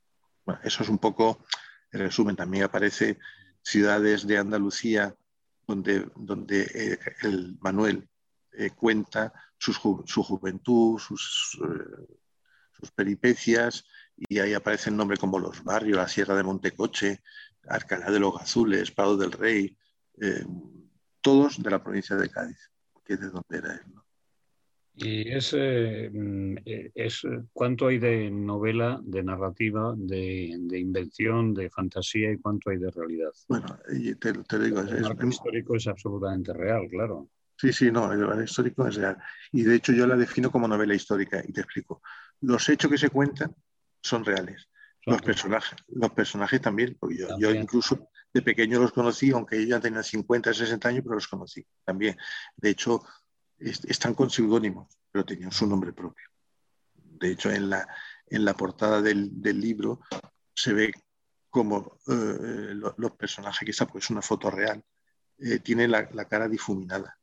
Bueno, 0.45 0.61
eso 0.63 0.83
es 0.83 0.89
un 0.89 0.99
poco 0.99 1.45
el 1.91 2.01
resumen. 2.01 2.37
También 2.37 2.65
aparece 2.65 3.19
ciudades 3.63 4.27
de 4.27 4.39
Andalucía 4.39 5.15
donde, 5.69 6.11
donde 6.17 6.63
eh, 6.63 6.99
el 7.23 7.59
Manuel 7.61 8.09
eh, 8.53 8.71
cuenta 8.71 9.33
su, 9.59 9.73
juventud, 9.75 10.99
sus, 10.99 11.59
eh, 11.63 12.17
sus, 12.73 12.91
peripecias, 12.93 13.85
y 14.17 14.39
ahí 14.39 14.55
aparecen 14.55 14.97
nombres 14.97 15.21
como 15.21 15.39
los 15.39 15.63
barrios, 15.63 15.99
la 15.99 16.09
Sierra 16.09 16.35
de 16.35 16.43
Montecoche, 16.43 17.23
Alcalá 17.69 18.11
de 18.11 18.19
los 18.19 18.41
Azules, 18.41 18.91
Prado 18.91 19.17
del 19.17 19.31
Rey, 19.31 19.77
todos 21.21 21.63
de 21.63 21.71
la 21.71 21.83
provincia 21.83 22.17
de 22.17 22.31
Cádiz, 22.31 22.73
que 23.05 23.15
es 23.15 23.21
de 23.21 23.29
donde 23.29 23.59
era 23.59 23.75
él. 23.75 23.98
¿Y 25.01 25.25
mm, 25.31 26.57
eh, 26.65 26.91
es, 26.95 27.23
cuánto 27.53 27.87
hay 27.87 27.99
de 27.99 28.31
novela, 28.31 29.01
de 29.03 29.23
narrativa, 29.23 29.95
de, 29.97 30.59
invención, 30.73 31.55
de 31.55 31.71
fantasía 31.71 32.33
y 32.33 32.39
cuánto 32.39 32.71
hay 32.71 32.79
de 32.79 32.91
realidad? 32.91 33.31
Bueno, 33.49 33.79
te, 34.19 34.33
te 34.33 34.59
digo, 34.59 34.81
el 34.81 35.01
marco 35.03 35.27
histórico 35.27 35.77
es 35.77 35.87
absolutamente 35.87 36.53
real, 36.53 36.89
claro. 36.91 37.29
Sí, 37.57 37.73
sí, 37.73 37.91
no, 37.91 38.13
el 38.13 38.45
histórico 38.45 38.87
es 38.87 38.97
real. 38.97 39.19
Y 39.53 39.63
de 39.63 39.77
hecho 39.77 39.93
yo 39.93 40.07
la 40.07 40.17
defino 40.17 40.51
como 40.51 40.69
novela 40.69 40.95
histórica 40.95 41.43
y 41.47 41.53
te 41.53 41.61
explico. 41.61 42.03
Los 42.41 42.69
hechos 42.69 42.91
que 42.91 42.99
se 42.99 43.11
cuentan 43.11 43.55
son 44.01 44.25
reales. 44.25 44.69
Los 45.07 45.23
personajes, 45.23 45.79
los 45.89 46.11
personajes 46.11 46.61
también, 46.61 46.97
porque 47.01 47.17
yo, 47.39 47.51
incluso 47.51 48.11
de 48.33 48.43
pequeño 48.43 48.79
los 48.79 48.93
conocí, 48.93 49.31
aunque 49.31 49.57
ellos 49.57 49.71
ya 49.71 49.81
tenían 49.81 50.05
50, 50.05 50.53
60 50.53 50.89
años, 50.89 51.03
pero 51.03 51.15
los 51.15 51.29
conocí 51.29 51.65
también. 51.85 52.17
De 52.57 52.71
hecho, 52.71 53.03
están 53.59 54.15
con 54.15 54.31
seudónimos, 54.31 54.89
pero 55.11 55.25
tenían 55.25 55.53
su 55.53 55.67
nombre 55.67 55.93
propio. 55.93 56.27
De 56.95 57.33
hecho, 57.33 57.51
en 57.51 57.71
la, 57.71 57.87
en 58.27 58.45
la 58.45 58.55
portada 58.55 59.03
del, 59.03 59.41
libro 59.43 60.01
se 60.55 60.73
ve 60.73 60.93
como 61.51 61.99
eh, 62.07 62.75
los, 62.75 63.13
personajes, 63.13 63.79
que 63.79 63.85
porque 63.85 63.99
es 63.99 64.11
una 64.11 64.23
foto 64.23 64.51
real, 64.51 64.85
eh, 65.39 65.59
tienen 65.61 65.91
la, 65.91 66.07
cara 66.29 66.49
difuminada 66.49 67.19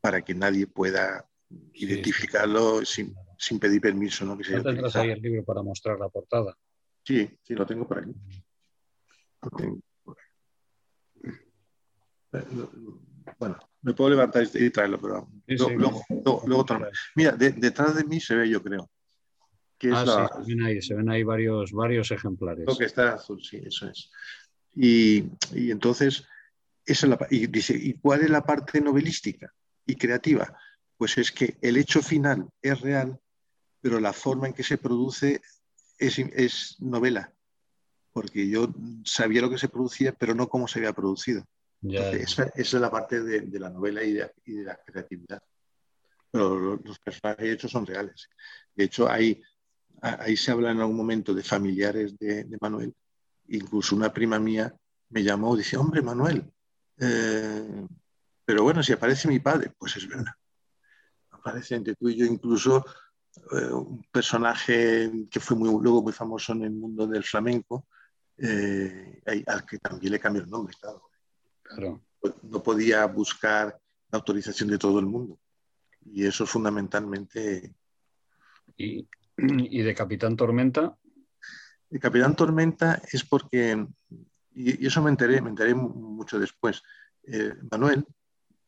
para 0.00 0.22
que 0.22 0.34
nadie 0.34 0.66
pueda 0.66 1.28
identificarlo 1.74 2.84
sin, 2.84 3.14
pedir 3.60 3.80
permiso. 3.80 4.24
¿no? 4.24 4.36
Que 4.36 4.60
tendrás 4.60 4.96
ahí 4.96 5.10
el 5.10 5.20
libro 5.20 5.44
para 5.44 5.62
mostrar 5.62 5.98
la 5.98 6.08
portada? 6.08 6.56
Sí, 7.04 7.28
sí, 7.42 7.54
lo 7.54 7.66
tengo 7.66 7.86
por 7.86 7.98
aquí. 7.98 8.12
Eh, 12.32 12.44
bueno, 13.38 13.58
me 13.82 13.94
puedo 13.94 14.10
levantar 14.10 14.46
y 14.54 14.70
traerlo, 14.70 15.00
pero 15.00 15.28
luego, 15.46 16.02
luego, 16.46 16.66
Mira, 17.14 17.32
detrás 17.32 17.94
de 17.96 18.04
mí 18.04 18.20
se 18.20 18.34
ve, 18.34 18.48
yo 18.48 18.62
creo. 18.62 18.90
ah, 19.92 20.28
sí, 20.36 20.44
se 20.44 20.54
ven 20.54 20.62
ahí, 20.64 20.82
se 20.82 20.94
ven 20.94 21.10
ahí 21.10 21.22
varios, 21.22 21.72
varios 21.72 22.10
ejemplares. 22.10 22.66
Lo 22.66 22.76
que 22.76 22.84
está 22.84 23.14
azul, 23.14 23.42
sí, 23.42 23.62
eso 23.64 23.88
es. 23.88 24.10
Y, 24.74 25.24
entonces, 25.52 26.24
esa 26.84 27.06
es 27.06 27.10
la, 27.10 27.26
y 27.30 27.46
dice, 27.46 27.76
¿y 27.76 27.94
cuál 27.94 28.22
es 28.22 28.30
la 28.30 28.44
parte 28.44 28.80
novelística 28.80 29.52
y 29.86 29.96
creativa? 29.96 30.56
Pues 30.96 31.18
es 31.18 31.32
que 31.32 31.56
el 31.60 31.76
hecho 31.76 32.02
final 32.02 32.48
es 32.60 32.80
real, 32.80 33.18
pero 33.80 34.00
la 34.00 34.12
forma 34.12 34.46
en 34.46 34.54
que 34.54 34.62
se 34.62 34.78
produce 34.78 35.40
es, 35.98 36.76
novela, 36.80 37.32
porque 38.12 38.48
yo 38.48 38.72
sabía 39.04 39.42
lo 39.42 39.50
que 39.50 39.58
se 39.58 39.68
producía, 39.68 40.12
pero 40.12 40.34
no 40.34 40.48
cómo 40.48 40.68
se 40.68 40.78
había 40.78 40.92
producido. 40.92 41.44
Esa, 41.82 42.44
es 42.54 42.72
la 42.74 42.90
parte 42.90 43.22
de, 43.22 43.58
la 43.58 43.70
novela 43.70 44.02
y 44.02 44.12
de, 44.12 44.30
la 44.46 44.76
creatividad. 44.76 45.42
Pero 46.30 46.76
los, 46.76 46.98
personajes 46.98 47.54
hechos 47.54 47.70
son 47.70 47.86
reales. 47.86 48.28
De 48.74 48.84
hecho, 48.84 49.08
ahí, 49.08 49.42
ahí 50.00 50.36
se 50.36 50.52
habla 50.52 50.70
en 50.70 50.80
algún 50.80 50.96
momento 50.96 51.34
de 51.34 51.42
familiares 51.42 52.16
de, 52.18 52.46
Manuel. 52.60 52.94
Incluso 53.48 53.96
una 53.96 54.12
prima 54.12 54.38
mía 54.38 54.74
me 55.10 55.22
llamó 55.22 55.54
y 55.54 55.58
dice, 55.58 55.76
hombre, 55.76 56.00
Manuel, 56.00 56.50
eh, 56.98 57.86
pero 58.44 58.62
bueno, 58.62 58.82
si 58.82 58.92
aparece 58.92 59.28
mi 59.28 59.40
padre, 59.40 59.72
pues 59.76 59.96
es 59.96 60.08
verdad. 60.08 60.32
Aparece 61.30 61.74
entre 61.74 61.96
tú 61.96 62.08
y 62.08 62.16
yo 62.16 62.24
incluso 62.24 62.84
eh, 63.52 63.72
un 63.72 64.04
personaje 64.10 65.10
que 65.30 65.40
fue 65.40 65.56
muy, 65.56 65.68
luego 65.82 66.02
muy 66.02 66.12
famoso 66.12 66.52
en 66.52 66.62
el 66.62 66.70
mundo 66.70 67.06
del 67.06 67.24
flamenco, 67.24 67.88
eh, 68.38 69.22
al 69.46 69.66
que 69.66 69.78
también 69.78 70.12
le 70.12 70.20
cambió 70.20 70.42
el 70.42 70.50
nombre, 70.50 70.74
claro. 70.80 71.11
No 71.78 72.62
podía 72.62 73.04
buscar 73.06 73.78
la 74.10 74.18
autorización 74.18 74.68
de 74.68 74.78
todo 74.78 74.98
el 74.98 75.06
mundo. 75.06 75.38
Y 76.04 76.26
eso 76.26 76.46
fundamentalmente... 76.46 77.74
¿Y, 78.76 79.08
y 79.36 79.82
de 79.82 79.94
Capitán 79.94 80.36
Tormenta? 80.36 80.96
De 81.88 81.98
Capitán 81.98 82.34
Tormenta 82.36 83.02
es 83.10 83.24
porque, 83.24 83.86
y, 84.54 84.86
eso 84.86 85.02
me 85.02 85.10
enteré, 85.10 85.40
me 85.40 85.50
enteré 85.50 85.74
mucho 85.74 86.38
después, 86.38 86.82
eh, 87.24 87.54
Manuel, 87.70 88.06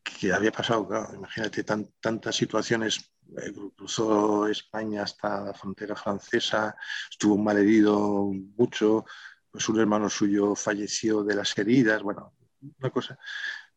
que 0.03 0.33
había 0.33 0.53
pasado, 0.53 0.89
imagínate, 1.15 1.65
tantas 1.65 2.37
situaciones 2.37 3.11
eh, 3.39 3.53
cruzó 3.75 4.47
España 4.47 5.03
hasta 5.03 5.47
la 5.47 5.55
frontera 5.55 5.97
francesa, 5.97 6.77
estuvo 7.11 7.39
mal 7.39 7.57
herido 7.59 8.31
mucho, 8.57 9.07
pues 9.51 9.69
un 9.69 9.81
hermano 9.81 10.11
suyo 10.11 10.55
falleció 10.55 11.25
de 11.25 11.35
las 11.35 11.57
heridas, 11.57 12.03
bueno, 12.03 12.35
una 12.79 12.91
cosa. 12.91 13.19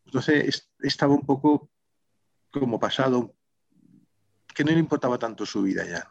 Entonces 0.05 0.69
estaba 0.79 1.13
un 1.13 1.25
poco 1.25 1.69
como 2.51 2.79
pasado, 2.79 3.35
que 4.53 4.63
no 4.63 4.71
le 4.71 4.79
importaba 4.79 5.19
tanto 5.19 5.45
su 5.45 5.61
vida 5.61 5.85
ya. 5.85 6.09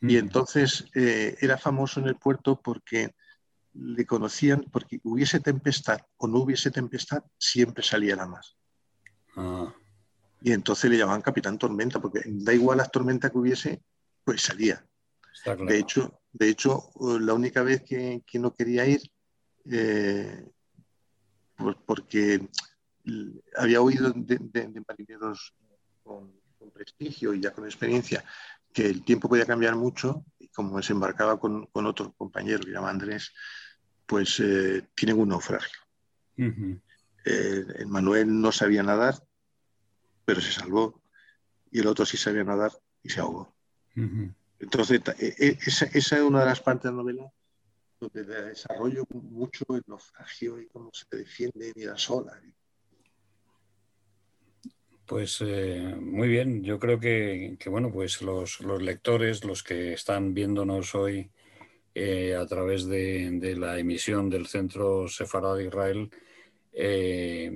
Y 0.00 0.14
mm. 0.14 0.18
entonces 0.18 0.86
eh, 0.94 1.36
era 1.40 1.58
famoso 1.58 2.00
en 2.00 2.08
el 2.08 2.16
puerto 2.16 2.60
porque 2.60 3.14
le 3.74 4.06
conocían, 4.06 4.64
porque 4.72 5.00
hubiese 5.04 5.40
tempestad 5.40 6.00
o 6.16 6.26
no 6.26 6.38
hubiese 6.38 6.70
tempestad, 6.70 7.22
siempre 7.38 7.82
salía 7.82 8.16
la 8.16 8.26
más. 8.26 8.56
Ah. 9.36 9.72
Y 10.42 10.52
entonces 10.52 10.90
le 10.90 10.96
llamaban 10.96 11.22
Capitán 11.22 11.58
Tormenta, 11.58 12.00
porque 12.00 12.22
da 12.26 12.54
igual 12.54 12.78
las 12.78 12.90
tormentas 12.90 13.30
que 13.30 13.38
hubiese, 13.38 13.82
pues 14.24 14.42
salía. 14.42 14.84
De 15.66 15.78
hecho, 15.78 16.20
de 16.32 16.48
hecho, 16.48 16.90
la 17.20 17.34
única 17.34 17.62
vez 17.62 17.82
que, 17.82 18.22
no 18.34 18.54
quería 18.54 18.86
ir, 18.86 19.00
eh, 19.70 20.50
porque 21.86 22.48
había 23.56 23.80
oído 23.80 24.12
de, 24.14 24.82
marineros 24.86 25.54
con, 26.02 26.38
prestigio 26.74 27.34
y 27.34 27.40
ya 27.40 27.52
con 27.52 27.64
experiencia 27.64 28.24
que 28.72 28.86
el 28.86 29.02
tiempo 29.04 29.28
podía 29.28 29.46
cambiar 29.46 29.74
mucho, 29.76 30.24
y 30.38 30.48
como 30.48 30.80
se 30.82 30.92
embarcaba 30.92 31.38
con, 31.38 31.68
otro 31.72 32.12
compañero 32.12 32.60
que 32.60 32.66
se 32.66 32.72
llama 32.72 32.90
Andrés, 32.90 33.32
pues 34.06 34.40
eh, 34.40 34.88
tienen 34.94 35.18
un 35.18 35.28
naufragio. 35.28 35.78
Eh, 36.36 37.64
el 37.76 37.86
Manuel 37.86 38.40
no 38.40 38.52
sabía 38.52 38.82
nadar, 38.82 39.14
pero 40.24 40.40
se 40.40 40.52
salvó. 40.52 41.02
Y 41.70 41.80
el 41.80 41.86
otro 41.86 42.06
sí 42.06 42.16
sabía 42.16 42.44
nadar 42.44 42.72
y 43.02 43.10
se 43.10 43.20
ahogó. 43.20 43.54
Entonces, 44.60 45.00
e, 45.18 45.34
e, 45.38 45.58
esa, 45.66 45.86
es 45.86 46.12
una 46.12 46.40
de 46.40 46.46
las 46.46 46.60
partes 46.60 46.84
de 46.84 46.90
la 46.90 46.96
novela 46.96 47.32
donde 48.00 48.24
desarrollo 48.24 49.04
mucho 49.10 49.64
el 49.70 49.82
naufragio 49.86 50.60
y 50.60 50.66
cómo 50.66 50.90
se 50.92 51.16
defiende 51.16 51.72
y 51.74 51.84
la 51.84 51.98
sola. 51.98 52.40
Pues 55.06 55.38
eh, 55.40 55.96
muy 56.00 56.28
bien, 56.28 56.62
yo 56.62 56.78
creo 56.78 57.00
que, 57.00 57.58
bueno, 57.66 57.90
pues 57.92 58.22
los, 58.22 58.60
lectores, 58.60 59.44
los 59.44 59.62
que 59.62 59.92
están 59.92 60.34
viéndonos 60.34 60.94
hoy 60.94 61.30
eh, 61.94 62.36
a 62.36 62.46
través 62.46 62.86
de, 62.86 63.28
de, 63.32 63.56
la 63.56 63.78
emisión 63.78 64.30
del 64.30 64.46
Centro 64.46 65.08
Sefarad 65.08 65.56
de 65.56 65.66
Israel, 65.66 66.10
eh, 66.72 67.50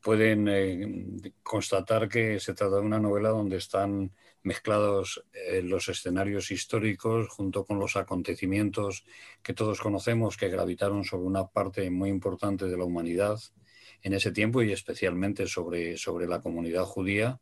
pueden 0.00 0.48
eh, 0.48 1.32
constatar 1.42 2.08
que 2.08 2.40
se 2.40 2.54
trata 2.54 2.76
de 2.76 2.82
una 2.82 2.98
novela 2.98 3.28
donde 3.28 3.58
están 3.58 4.12
mezclados 4.42 5.24
eh, 5.32 5.62
los 5.62 5.88
escenarios 5.88 6.50
históricos 6.50 7.28
junto 7.28 7.64
con 7.64 7.78
los 7.78 7.96
acontecimientos 7.96 9.04
que 9.42 9.52
todos 9.52 9.80
conocemos 9.80 10.36
que 10.36 10.48
gravitaron 10.48 11.04
sobre 11.04 11.26
una 11.26 11.46
parte 11.46 11.90
muy 11.90 12.08
importante 12.08 12.66
de 12.66 12.76
la 12.76 12.84
humanidad 12.84 13.38
en 14.02 14.14
ese 14.14 14.32
tiempo 14.32 14.62
y 14.62 14.72
especialmente 14.72 15.46
sobre, 15.46 15.96
sobre 15.96 16.26
la 16.26 16.40
comunidad 16.40 16.84
judía. 16.84 17.40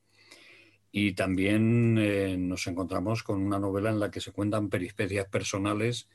Y 0.93 1.15
también 1.15 2.49
nos 2.49 2.67
encontramos 2.67 3.23
con 3.23 3.41
una 3.41 3.59
novela 3.59 3.91
en 3.91 3.99
la 3.99 4.11
que 4.11 4.21
se 4.21 4.31
cuentan 4.31 4.69
peripecias 4.69 5.27
personales 5.27 6.09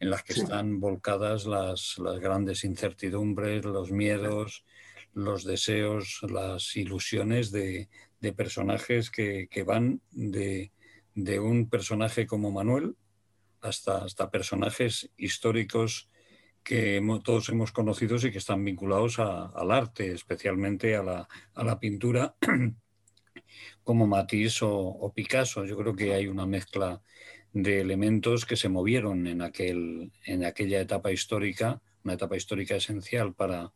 en 0.00 0.10
las 0.10 0.22
que 0.22 0.34
están 0.34 0.80
volcadas 0.80 1.46
las, 1.46 1.96
grandes 2.20 2.64
incertidumbres, 2.64 3.64
los 3.64 3.90
miedos, 3.90 4.64
los 5.12 5.44
deseos, 5.44 6.20
las 6.30 6.76
ilusiones 6.76 7.50
de, 7.50 7.88
personajes 8.36 9.10
que, 9.10 9.48
van 9.66 10.00
de, 10.10 10.70
un 11.40 11.68
personaje 11.68 12.26
como 12.26 12.50
Manuel 12.50 12.96
hasta, 13.60 14.04
hasta 14.04 14.30
personajes 14.30 15.10
históricos 15.16 16.08
que 16.68 17.02
todos 17.24 17.48
hemos 17.48 17.72
conocido 17.72 18.16
y 18.16 18.30
que 18.30 18.36
están 18.36 18.62
vinculados 18.62 19.18
al 19.18 19.70
arte, 19.70 20.12
especialmente 20.12 20.96
a 20.96 21.02
la, 21.02 21.80
pintura, 21.80 22.34
como 23.82 24.06
Matisse 24.06 24.60
o, 24.62 25.10
Picasso. 25.14 25.64
Yo 25.64 25.78
creo 25.78 25.96
que 25.96 26.12
hay 26.12 26.26
una 26.26 26.44
mezcla 26.44 27.00
de 27.52 27.80
elementos 27.80 28.44
que 28.44 28.56
se 28.56 28.68
movieron 28.68 29.26
en, 29.26 29.42
aquel, 29.42 30.12
en 30.24 30.44
aquella 30.44 30.80
etapa 30.80 31.12
histórica, 31.12 31.80
una 32.04 32.14
etapa 32.14 32.36
histórica 32.36 32.76
esencial 32.76 33.34
para, 33.34 33.72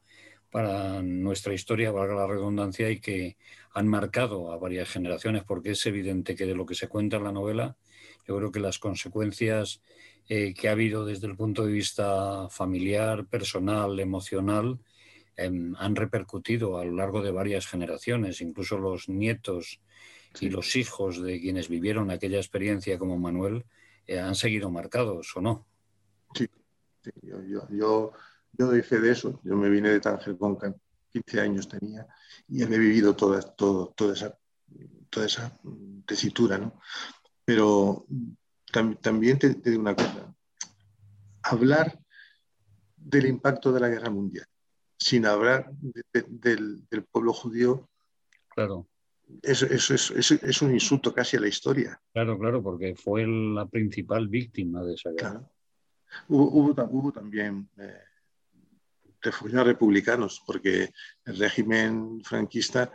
para 0.50 1.02
nuestra 1.02 1.54
historia, 1.54 1.90
valga 1.90 2.14
la 2.14 2.26
redundancia, 2.26 2.90
y 2.90 3.00
que 3.00 3.36
han 3.72 3.88
marcado 3.88 4.52
a 4.52 4.58
varias 4.58 4.90
generaciones, 4.90 5.44
porque 5.44 5.70
es 5.70 5.86
evidente 5.86 6.34
que 6.34 6.46
de 6.46 6.54
lo 6.54 6.66
que 6.66 6.74
se 6.74 6.88
cuenta 6.88 7.16
en 7.16 7.24
la 7.24 7.32
novela, 7.32 7.76
yo 8.28 8.36
creo 8.36 8.52
que 8.52 8.60
las 8.60 8.78
consecuencias 8.78 9.80
eh, 10.28 10.54
que 10.54 10.68
ha 10.68 10.72
habido 10.72 11.04
desde 11.04 11.26
el 11.26 11.36
punto 11.36 11.64
de 11.64 11.72
vista 11.72 12.48
familiar, 12.50 13.26
personal, 13.26 13.98
emocional, 13.98 14.78
em, 15.36 15.74
han 15.78 15.96
repercutido 15.96 16.78
a 16.78 16.84
lo 16.84 16.92
largo 16.92 17.22
de 17.22 17.32
varias 17.32 17.66
generaciones, 17.66 18.40
incluso 18.40 18.78
los 18.78 19.08
nietos 19.08 19.80
y 20.40 20.50
los 20.50 20.76
hijos 20.76 21.22
de 21.22 21.40
quienes 21.40 21.68
vivieron 21.68 22.10
aquella 22.10 22.38
experiencia 22.38 22.98
como 22.98 23.18
Manuel 23.18 23.64
eh, 24.06 24.18
han 24.18 24.34
seguido 24.34 24.70
marcados 24.70 25.36
o 25.36 25.40
no. 25.40 25.66
Sí, 26.34 26.48
yo, 27.22 27.42
yo, 27.44 27.68
yo, 27.70 28.12
yo, 28.52 28.66
doy 28.66 28.82
fe 28.82 29.00
de 29.00 29.12
eso. 29.12 29.40
Yo 29.44 29.56
me 29.56 29.68
vine 29.68 29.90
de 29.90 30.00
Tánger 30.00 30.36
con 30.36 30.58
15 31.10 31.40
años 31.40 31.68
tenía 31.68 32.06
y 32.48 32.62
he 32.62 32.66
vivido 32.66 33.14
toda, 33.14 33.40
todo, 33.42 33.92
toda 33.96 34.14
esa 34.14 34.36
toda 35.12 35.26
esa 35.26 35.52
tesitura, 36.06 36.58
¿no? 36.58 36.80
Pero 37.44 38.06
también 39.00 39.38
te, 39.38 39.50
digo 39.50 39.80
una 39.80 39.94
cosa, 39.94 40.34
hablar 41.42 42.00
del 42.96 43.26
impacto 43.26 43.72
de 43.72 43.80
la 43.80 43.88
guerra 43.88 44.10
mundial 44.10 44.46
sin 44.96 45.26
hablar 45.26 45.70
del, 45.72 47.04
pueblo 47.10 47.32
judío, 47.32 47.88
claro. 48.48 48.86
Eso, 49.40 49.66
es, 49.66 50.62
un 50.62 50.72
insulto 50.72 51.14
casi 51.14 51.36
a 51.36 51.40
la 51.40 51.48
historia. 51.48 52.00
Claro, 52.12 52.38
claro, 52.38 52.62
porque 52.62 52.94
fue 52.94 53.26
la 53.26 53.66
principal 53.66 54.28
víctima 54.28 54.82
de 54.82 54.94
esa 54.94 55.10
guerra. 55.10 55.42
Hubo, 56.28 57.12
también 57.12 57.68
eh, 57.78 58.00
refugiados 59.20 59.66
republicanos, 59.66 60.42
porque 60.46 60.90
el 61.24 61.38
régimen 61.38 62.22
franquista 62.22 62.92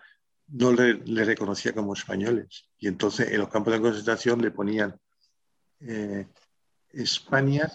no 0.49 0.71
le, 0.71 1.25
reconocía 1.25 1.73
como 1.73 1.93
españoles. 1.93 2.69
Y 2.77 2.87
entonces 2.87 3.31
en 3.31 3.39
los 3.39 3.49
campos 3.49 3.73
de 3.73 3.81
concentración 3.81 4.41
le 4.41 4.51
ponían 4.51 4.95
eh, 5.79 6.27
España, 6.91 7.69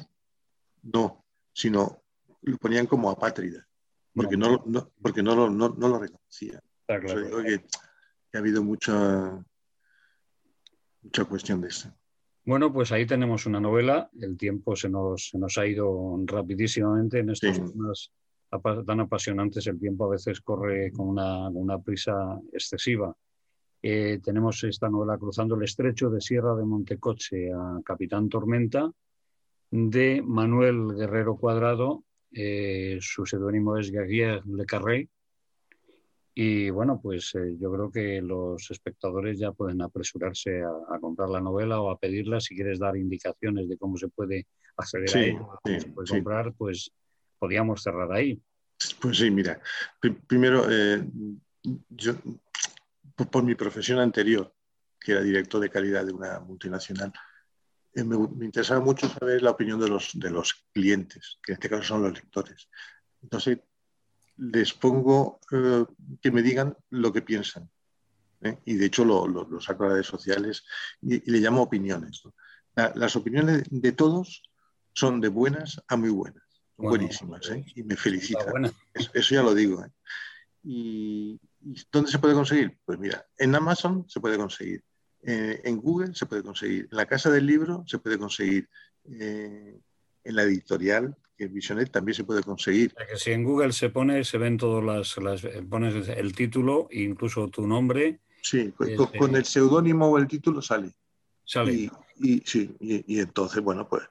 no, 0.82 1.24
sino 1.52 2.02
lo 2.42 2.56
ponían 2.58 2.86
como 2.86 3.10
apátrida, 3.10 3.66
porque 4.14 4.36
no, 4.36 4.64
porque 5.00 5.22
no, 5.22 5.34
lo, 5.34 5.50
no, 5.50 5.68
lo 5.68 5.98
reconocían. 5.98 6.60
Que, 8.32 8.38
ha 8.38 8.40
habido 8.40 8.64
mucha, 8.64 9.44
mucha 11.02 11.24
cuestión 11.26 11.60
de 11.60 11.68
eso. 11.68 11.92
Bueno, 12.44 12.72
pues 12.72 12.90
ahí 12.90 13.06
tenemos 13.06 13.46
una 13.46 13.60
novela. 13.60 14.10
El 14.18 14.36
tiempo 14.36 14.74
se 14.74 14.88
nos, 14.88 15.28
se 15.28 15.38
nos 15.38 15.56
ha 15.58 15.66
ido 15.66 16.18
rapidísimamente 16.24 17.20
en 17.20 17.30
estos 17.30 17.56
temas 17.58 18.10
tan 18.84 19.00
apasionantes. 19.00 19.66
El 19.66 19.78
tiempo 19.78 20.06
a 20.06 20.10
veces 20.10 20.40
corre 20.40 20.90
con 20.92 21.08
una, 21.08 21.48
una 21.50 21.78
prisa 21.78 22.40
excesiva. 22.52 23.14
Eh, 23.80 24.20
tenemos 24.22 24.62
esta 24.64 24.88
novela 24.88 25.18
Cruzando 25.18 25.54
el 25.54 25.64
Estrecho 25.64 26.10
de 26.10 26.20
Sierra 26.20 26.54
de 26.54 26.64
Montecoche 26.64 27.52
a 27.52 27.80
Capitán 27.84 28.28
Tormenta 28.28 28.90
de 29.70 30.22
Manuel 30.24 30.94
Guerrero 30.94 31.36
Cuadrado. 31.36 32.04
Eh, 32.32 32.98
su 33.00 33.26
seudónimo 33.26 33.76
es 33.76 33.90
Gaguier 33.90 34.44
Le 34.46 34.64
Carré 34.64 35.08
y 36.34 36.70
bueno, 36.70 36.98
pues 37.00 37.34
eh, 37.34 37.56
yo 37.58 37.70
creo 37.72 37.90
que 37.90 38.22
los 38.22 38.70
espectadores 38.70 39.38
ya 39.38 39.52
pueden 39.52 39.82
apresurarse 39.82 40.62
a, 40.62 40.98
comprar 40.98 41.28
la 41.28 41.40
novela 41.40 41.80
o 41.80 41.90
a 41.90 41.98
pedirla. 41.98 42.40
Si 42.40 42.54
quieres 42.54 42.78
dar 42.78 42.96
indicaciones 42.96 43.68
de 43.68 43.76
cómo 43.76 43.98
se 43.98 44.08
puede 44.08 44.46
acceder 44.76 45.16
a 45.16 45.20
ella, 45.20 45.38
cómo 45.62 45.80
se 45.80 45.88
puede 45.88 46.08
comprar, 46.08 46.54
pues 46.54 46.90
podríamos 47.38 47.82
cerrar 47.82 48.10
ahí. 48.12 48.40
Pues 49.00 49.18
sí, 49.18 49.30
mira, 49.30 49.60
primero, 50.26 50.66
eh, 50.70 51.04
yo, 51.90 52.14
por, 53.30 53.44
mi 53.44 53.54
profesión 53.54 53.98
anterior, 53.98 54.54
que 54.98 55.12
era 55.12 55.20
director 55.20 55.60
de 55.60 55.68
calidad 55.70 56.06
de 56.06 56.12
una 56.12 56.40
multinacional, 56.40 57.12
eh, 57.94 58.04
me, 58.04 58.16
me, 58.16 58.46
interesaba 58.46 58.80
mucho 58.80 59.06
saber 59.06 59.42
la 59.42 59.50
opinión 59.50 59.78
de 59.78 59.88
los, 59.88 60.12
de 60.14 60.30
los 60.30 60.64
clientes, 60.72 61.38
que 61.42 61.52
en 61.52 61.54
este 61.56 61.68
caso 61.68 61.82
son 61.82 62.02
los 62.02 62.14
lectores. 62.14 62.68
Entonces, 63.22 63.58
les 64.50 64.72
pongo 64.72 65.38
eh, 65.52 65.84
que 66.20 66.32
me 66.32 66.42
digan 66.42 66.76
lo 66.90 67.12
que 67.12 67.22
piensan. 67.22 67.70
¿eh? 68.40 68.58
Y 68.64 68.74
de 68.74 68.86
hecho 68.86 69.04
lo, 69.04 69.60
saco 69.60 69.84
a 69.84 69.86
las 69.86 69.92
redes 69.94 70.06
sociales 70.06 70.64
y, 71.00 71.30
le 71.30 71.38
llamo 71.38 71.62
opiniones. 71.62 72.22
las 72.74 73.14
opiniones 73.14 73.64
de 73.70 73.92
todos 73.92 74.42
son 74.94 75.20
de 75.20 75.28
buenas 75.28 75.80
a 75.86 75.96
muy 75.96 76.10
buenas. 76.10 76.42
Son 76.76 76.86
buenísimas 76.86 77.48
¿eh? 77.50 77.64
y 77.76 77.84
me 77.84 77.96
felicitan. 77.96 78.72
Eso, 78.94 79.34
ya 79.34 79.42
lo 79.42 79.54
digo. 79.54 79.84
¿Y, 80.64 81.40
dónde 81.92 82.10
se 82.10 82.18
puede 82.18 82.34
conseguir? 82.34 82.76
Pues 82.84 82.98
mira, 82.98 83.24
en 83.38 83.54
Amazon 83.54 84.04
se 84.08 84.18
puede 84.18 84.36
conseguir. 84.36 84.82
en 85.22 85.80
Google 85.80 86.14
se 86.16 86.26
puede 86.26 86.42
conseguir. 86.42 86.88
En 86.90 86.96
la 86.96 87.06
Casa 87.06 87.30
del 87.30 87.46
Libro 87.46 87.84
se 87.86 87.98
puede 87.98 88.18
conseguir. 88.18 88.68
en 89.04 89.80
la 90.24 90.42
editorial 90.42 91.16
Visionet 91.48 91.90
también 91.90 92.14
se 92.14 92.24
puede 92.24 92.42
conseguir. 92.42 92.94
Que 92.94 93.16
si 93.16 93.32
en 93.32 93.44
Google 93.44 93.72
se 93.72 93.90
pone, 93.90 94.24
se 94.24 94.38
ven 94.38 94.56
todas 94.56 95.16
las, 95.18 95.46
pones 95.68 96.08
el 96.08 96.34
título, 96.34 96.88
incluso 96.90 97.48
tu 97.48 97.66
nombre. 97.66 98.20
Sí, 98.42 98.72
con, 98.72 98.88
este, 98.88 99.38
el 99.38 99.44
seudónimo 99.44 100.08
o 100.08 100.18
el 100.18 100.26
título 100.26 100.60
sale. 100.60 100.92
Sale. 101.44 101.90
Y, 102.18 102.42
sí, 102.44 102.74
y, 102.80 103.18
entonces, 103.18 103.62
bueno, 103.62 103.88
pues, 103.88 104.02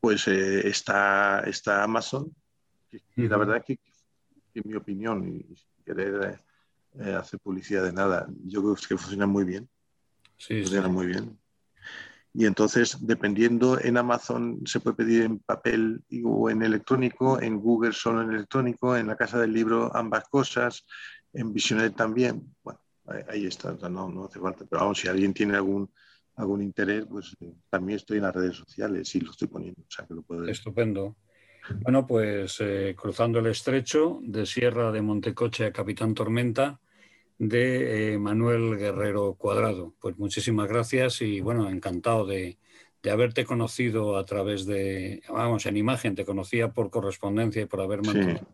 pues 0.00 0.26
eh, 0.28 0.66
está, 0.66 1.40
está 1.40 1.84
Amazon. 1.84 2.34
Y, 3.16 3.28
la 3.28 3.36
verdad 3.36 3.64
que, 3.64 3.78
en 4.54 4.62
mi 4.64 4.74
opinión, 4.74 5.28
y 5.28 5.44
querer 5.84 6.40
eh, 7.00 7.12
hacer 7.12 7.38
publicidad 7.40 7.84
de 7.84 7.92
nada, 7.92 8.28
yo 8.44 8.60
creo 8.62 8.74
que 8.74 8.96
funciona 8.96 9.26
muy 9.26 9.44
bien. 9.44 9.68
Sí, 10.36 10.62
funciona 10.62 10.88
muy 10.88 11.06
bien. 11.06 11.38
Y 12.38 12.46
entonces, 12.46 12.98
dependiendo, 13.00 13.80
en 13.80 13.96
Amazon 13.96 14.60
se 14.64 14.78
puede 14.78 14.94
pedir 14.94 15.22
en 15.24 15.40
papel 15.40 16.04
o 16.22 16.48
en 16.48 16.62
electrónico, 16.62 17.42
en 17.42 17.58
Google 17.58 17.92
solo 17.92 18.22
en 18.22 18.30
electrónico, 18.30 18.96
en 18.96 19.08
la 19.08 19.16
casa 19.16 19.40
del 19.40 19.52
libro 19.52 19.90
ambas 19.92 20.22
cosas, 20.28 20.86
en 21.32 21.52
Visionet 21.52 21.96
también. 21.96 22.54
Bueno, 22.62 22.78
ahí 23.28 23.46
está, 23.46 23.72
no, 23.90 24.08
no 24.08 24.26
hace 24.26 24.38
falta. 24.38 24.64
Pero 24.70 24.82
vamos, 24.82 25.00
si 25.00 25.08
alguien 25.08 25.34
tiene 25.34 25.56
algún, 25.56 25.92
algún 26.36 26.62
interés, 26.62 27.06
pues 27.10 27.34
eh, 27.40 27.52
también 27.68 27.96
estoy 27.96 28.18
en 28.18 28.22
las 28.22 28.36
redes 28.36 28.54
sociales 28.54 29.12
y 29.16 29.20
lo 29.20 29.32
estoy 29.32 29.48
poniendo. 29.48 29.82
Estupendo. 30.46 31.16
Bueno, 31.80 32.06
pues 32.06 32.58
eh, 32.60 32.94
cruzando 32.96 33.40
el 33.40 33.48
estrecho 33.48 34.20
de 34.22 34.46
Sierra 34.46 34.92
de 34.92 35.02
Montecoche 35.02 35.66
a 35.66 35.72
Capitán 35.72 36.14
Tormenta, 36.14 36.78
de 37.38 38.14
eh, 38.14 38.18
Manuel 38.18 38.76
Guerrero 38.76 39.34
Cuadrado. 39.34 39.94
Pues 40.00 40.18
muchísimas 40.18 40.68
gracias 40.68 41.22
y 41.22 41.40
bueno, 41.40 41.68
encantado 41.70 42.26
de, 42.26 42.58
haberte 43.10 43.46
conocido 43.46 44.18
a 44.18 44.26
través 44.26 44.66
de, 44.66 45.22
vamos, 45.28 45.64
en 45.64 45.76
imagen, 45.76 46.14
te 46.14 46.26
conocía 46.26 46.72
por 46.72 46.90
correspondencia 46.90 47.62
y 47.62 47.66
por 47.66 47.80
haber 47.80 48.04
mandado 48.04 48.46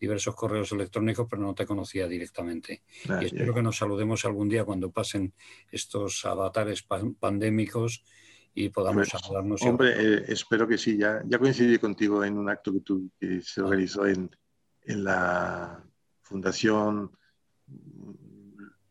diversos 0.00 0.34
correos 0.34 0.72
electrónicos, 0.72 1.26
pero 1.28 1.42
no 1.42 1.54
te 1.54 1.66
conocía 1.66 2.06
directamente. 2.06 2.84
y 3.20 3.26
espero 3.26 3.52
que 3.52 3.62
nos 3.62 3.76
saludemos 3.76 4.24
algún 4.24 4.48
día 4.48 4.64
cuando 4.64 4.90
pasen 4.90 5.34
estos 5.70 6.24
avatares 6.24 6.86
pandémicos 7.18 8.02
y 8.54 8.70
podamos 8.70 9.08
saludarnos. 9.08 9.60
Hombre, 9.62 9.94
eh, 9.98 10.24
espero 10.28 10.66
que 10.66 10.78
sí. 10.78 10.96
Ya, 10.96 11.20
ya 11.26 11.38
coincidí 11.38 11.78
contigo 11.78 12.24
en 12.24 12.38
un 12.38 12.48
acto 12.48 12.72
que, 12.72 12.80
tú, 12.80 13.10
que 13.20 13.42
se 13.42 13.60
organizó 13.60 14.06
en, 14.06 14.30
en 14.84 15.04
la 15.04 15.84
Fundación 16.22 17.10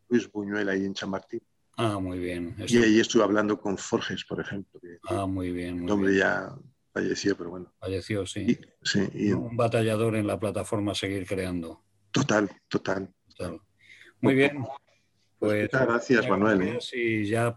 Luis 0.09 0.31
Buñuel 0.31 0.69
ahí 0.69 0.85
en 0.85 0.93
Chamartín. 0.93 1.41
Ah, 1.77 1.99
muy 1.99 2.17
bien. 2.17 2.55
Y 2.67 2.77
ahí 2.77 2.99
estuve 2.99 3.23
hablando 3.23 3.59
con 3.59 3.77
Forges, 3.77 4.25
por 4.25 4.39
ejemplo. 4.39 4.79
ah, 5.03 5.27
muy 5.27 5.51
bien. 5.51 5.83
el 5.83 5.91
hombre 5.91 6.15
ya 6.17 6.55
falleció, 6.91 7.37
pero 7.37 7.51
bueno. 7.51 7.71
Falleció, 7.79 8.25
sí. 8.25 8.57
sí 8.81 9.31
Un 9.31 9.55
batallador 9.55 10.15
en 10.15 10.25
la 10.25 10.39
plataforma 10.39 10.95
Seguir 10.95 11.27
Creando. 11.27 11.83
Total, 12.11 12.49
total. 12.67 13.13
Muy 14.21 14.33
bien. 14.33 14.65
Pues, 15.37 15.63
muchas 15.71 15.87
gracias, 15.87 16.27
Manuel. 16.27 16.61
¿eh? 16.63 16.79
Y 16.93 17.25
ya 17.25 17.55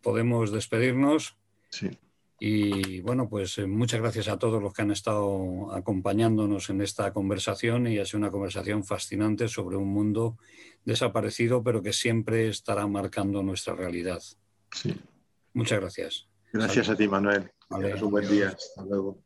podemos 0.00 0.52
despedirnos. 0.52 1.36
Sí. 1.70 1.90
Y 2.38 3.00
bueno, 3.00 3.28
pues 3.28 3.56
eh, 3.58 3.66
muchas 3.66 4.00
gracias 4.00 4.28
a 4.28 4.38
todos 4.38 4.62
los 4.62 4.74
que 4.74 4.82
han 4.82 4.90
estado 4.90 5.72
acompañándonos 5.72 6.68
en 6.68 6.82
esta 6.82 7.12
conversación 7.12 7.86
y 7.86 7.98
ha 7.98 8.04
sido 8.04 8.18
una 8.18 8.30
conversación 8.30 8.84
fascinante 8.84 9.48
sobre 9.48 9.76
un 9.76 9.88
mundo 9.88 10.36
desaparecido, 10.84 11.62
pero 11.62 11.82
que 11.82 11.92
siempre 11.92 12.48
estará 12.48 12.86
marcando 12.86 13.42
nuestra 13.42 13.74
realidad. 13.74 14.22
Sí. 14.70 14.94
Muchas 15.54 15.80
gracias. 15.80 16.28
Gracias 16.52 16.88
a 16.90 16.96
ti, 16.96 17.08
Manuel. 17.08 17.50
un 17.70 18.10
buen 18.10 18.28
día. 18.28 18.48
Hasta 18.48 18.84
luego. 18.84 19.25